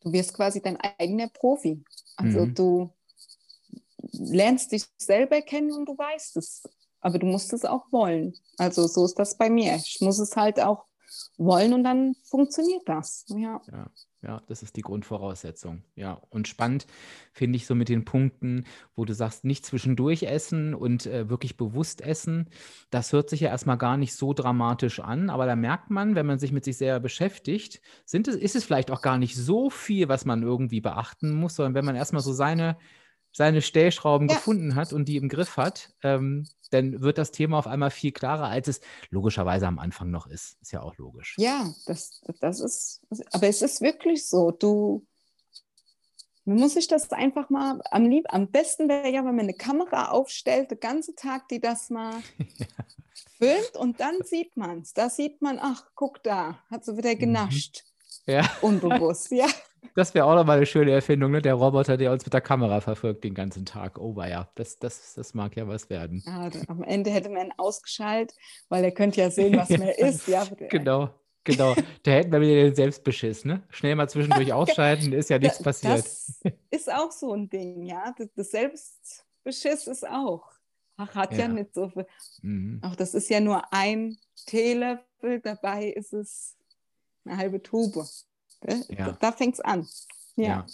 [0.00, 1.82] du wirst quasi dein eigener Profi.
[2.16, 2.54] Also mhm.
[2.54, 2.94] du
[4.12, 6.62] lernst dich selber kennen und du weißt es.
[7.00, 8.34] Aber du musst es auch wollen.
[8.56, 9.76] Also so ist das bei mir.
[9.76, 10.84] Ich muss es halt auch
[11.36, 13.24] wollen und dann funktioniert das.
[13.28, 13.60] Ja.
[13.70, 13.90] ja.
[14.20, 15.84] Ja, das ist die Grundvoraussetzung.
[15.94, 16.86] Ja, und spannend
[17.32, 18.64] finde ich so mit den Punkten,
[18.96, 22.48] wo du sagst, nicht zwischendurch essen und äh, wirklich bewusst essen.
[22.90, 26.26] Das hört sich ja erstmal gar nicht so dramatisch an, aber da merkt man, wenn
[26.26, 29.70] man sich mit sich selber beschäftigt, sind es, ist es vielleicht auch gar nicht so
[29.70, 32.76] viel, was man irgendwie beachten muss, sondern wenn man erstmal so seine,
[33.38, 34.34] seine Stellschrauben ja.
[34.34, 38.10] gefunden hat und die im Griff hat, ähm, dann wird das Thema auf einmal viel
[38.10, 38.80] klarer, als es
[39.10, 40.56] logischerweise am Anfang noch ist.
[40.60, 41.36] Ist ja auch logisch.
[41.38, 44.50] Ja, das, das ist, aber es ist wirklich so.
[44.50, 45.06] Du,
[46.46, 49.54] man muss sich das einfach mal, am, lieb, am besten wäre ja, wenn man eine
[49.54, 52.66] Kamera aufstellt, den ganzen Tag, die das mal ja.
[53.38, 54.94] filmt und dann sieht man es.
[54.94, 57.20] Da sieht man, ach, guck da, hat sie wieder mhm.
[57.20, 57.84] genascht.
[58.26, 58.50] Ja.
[58.62, 59.46] Unbewusst, ja.
[59.98, 61.42] Das wäre auch nochmal eine schöne Erfindung, ne?
[61.42, 63.98] der Roboter, der uns mit der Kamera verfolgt den ganzen Tag.
[63.98, 66.22] Oh, ja, das, das, das mag ja was werden.
[66.24, 68.36] Ja, am Ende hätte man ihn ausgeschaltet,
[68.68, 70.28] weil er könnte ja sehen, was mehr ist.
[70.28, 71.10] Ja, genau.
[71.42, 71.74] Genau,
[72.04, 73.64] da hätten wir wieder den Selbstbeschiss, ne?
[73.70, 75.98] Schnell mal zwischendurch ausschalten, ist ja nichts passiert.
[75.98, 78.14] Das ist auch so ein Ding, ja.
[78.36, 80.48] Das Selbstbeschiss ist auch.
[80.96, 82.06] Ach, hat ja, ja nicht so viel.
[82.42, 82.80] Mhm.
[82.84, 86.54] Auch das ist ja nur ein Teelöffel, dabei ist es
[87.24, 88.06] eine halbe Tube.
[88.88, 89.12] Ja.
[89.20, 89.86] Da, fängt es an.
[90.36, 90.44] ja.
[90.44, 90.66] ja.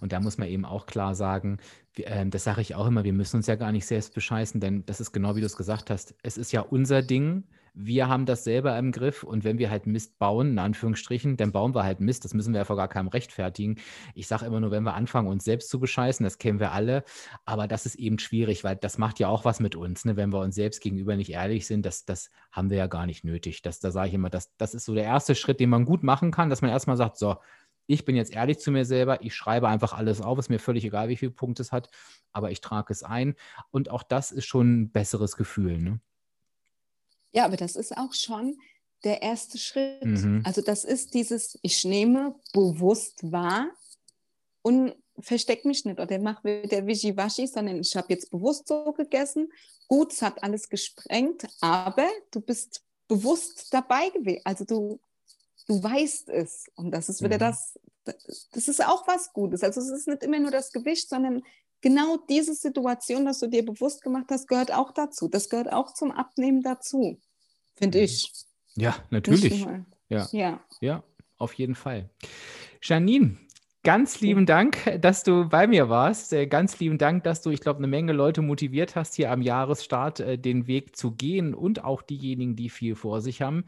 [0.00, 1.58] Und da muss man eben auch klar sagen,
[1.96, 4.84] äh, das sage ich auch immer, wir müssen uns ja gar nicht selbst bescheißen, denn
[4.86, 6.14] das ist genau wie du es gesagt hast.
[6.22, 7.44] Es ist ja unser Ding.
[7.74, 11.52] Wir haben das selber im Griff und wenn wir halt Mist bauen, in Anführungsstrichen, dann
[11.52, 12.24] bauen wir halt Mist.
[12.24, 13.76] Das müssen wir ja vor gar keinem rechtfertigen.
[14.14, 17.04] Ich sage immer nur, wenn wir anfangen, uns selbst zu bescheißen, das kennen wir alle.
[17.44, 20.04] Aber das ist eben schwierig, weil das macht ja auch was mit uns.
[20.04, 20.16] Ne?
[20.16, 23.24] Wenn wir uns selbst gegenüber nicht ehrlich sind, das, das haben wir ja gar nicht
[23.24, 23.62] nötig.
[23.62, 26.02] Das, da sage ich immer, das, das ist so der erste Schritt, den man gut
[26.02, 27.36] machen kann, dass man erstmal sagt, so,
[27.90, 30.84] ich bin jetzt ehrlich zu mir selber, ich schreibe einfach alles auf, ist mir völlig
[30.84, 31.90] egal, wie viele Punkte es hat,
[32.32, 33.34] aber ich trage es ein.
[33.72, 35.78] Und auch das ist schon ein besseres Gefühl.
[35.78, 36.00] Ne?
[37.32, 38.58] Ja, aber das ist auch schon
[39.04, 40.04] der erste Schritt.
[40.04, 40.42] Mhm.
[40.44, 43.70] Also das ist dieses, ich nehme bewusst wahr
[44.62, 49.50] und verstecke mich nicht oder mache der Wischiwaschi, sondern ich habe jetzt bewusst so gegessen.
[49.88, 54.42] Gut, es hat alles gesprengt, aber du bist bewusst dabei gewesen.
[54.44, 55.00] Also du
[55.70, 56.66] du weißt es.
[56.74, 57.40] Und das ist wieder mhm.
[57.40, 57.78] das,
[58.52, 59.62] das ist auch was Gutes.
[59.62, 61.42] Also es ist nicht immer nur das Gewicht, sondern
[61.80, 65.28] genau diese Situation, dass du dir bewusst gemacht hast, gehört auch dazu.
[65.28, 67.18] Das gehört auch zum Abnehmen dazu,
[67.74, 68.04] finde mhm.
[68.04, 68.32] ich.
[68.76, 69.66] Ja, natürlich.
[70.08, 70.28] Ja.
[70.32, 70.60] ja.
[70.80, 71.04] ja,
[71.38, 72.10] auf jeden Fall.
[72.82, 73.36] Janine,
[73.82, 76.34] Ganz lieben Dank, dass du bei mir warst.
[76.50, 80.20] Ganz lieben Dank, dass du, ich glaube, eine Menge Leute motiviert hast, hier am Jahresstart
[80.20, 83.64] äh, den Weg zu gehen und auch diejenigen, die viel vor sich haben.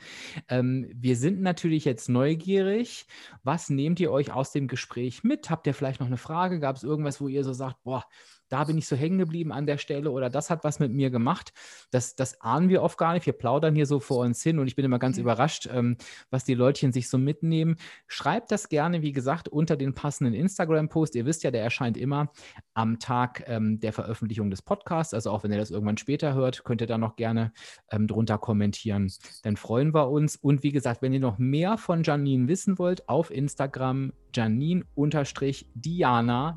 [0.50, 3.06] Ähm, wir sind natürlich jetzt neugierig.
[3.42, 5.48] Was nehmt ihr euch aus dem Gespräch mit?
[5.48, 6.60] Habt ihr vielleicht noch eine Frage?
[6.60, 8.04] Gab es irgendwas, wo ihr so sagt, boah,
[8.52, 11.10] da bin ich so hängen geblieben an der Stelle oder das hat was mit mir
[11.10, 11.54] gemacht.
[11.90, 13.24] Das, das ahnen wir oft gar nicht.
[13.24, 15.22] Wir plaudern hier so vor uns hin und ich bin immer ganz mhm.
[15.22, 15.96] überrascht, ähm,
[16.28, 17.76] was die Leutchen sich so mitnehmen.
[18.08, 21.14] Schreibt das gerne, wie gesagt, unter den passenden Instagram-Post.
[21.14, 22.30] Ihr wisst ja, der erscheint immer
[22.74, 25.14] am Tag ähm, der Veröffentlichung des Podcasts.
[25.14, 27.52] Also auch wenn ihr das irgendwann später hört, könnt ihr da noch gerne
[27.90, 29.10] ähm, drunter kommentieren.
[29.44, 30.36] Dann freuen wir uns.
[30.36, 34.90] Und wie gesagt, wenn ihr noch mehr von Janine wissen wollt, auf Instagram Janine-Diana.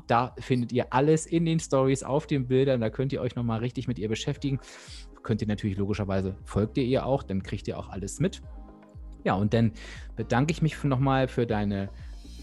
[0.06, 2.80] Da findet ihr alles in den Stories auf den Bildern.
[2.80, 4.60] Da könnt ihr euch nochmal richtig mit ihr beschäftigen.
[5.22, 8.42] Könnt ihr natürlich logischerweise, folgt ihr ihr auch, dann kriegt ihr auch alles mit.
[9.24, 9.72] Ja, und dann
[10.14, 11.88] bedanke ich mich nochmal für deine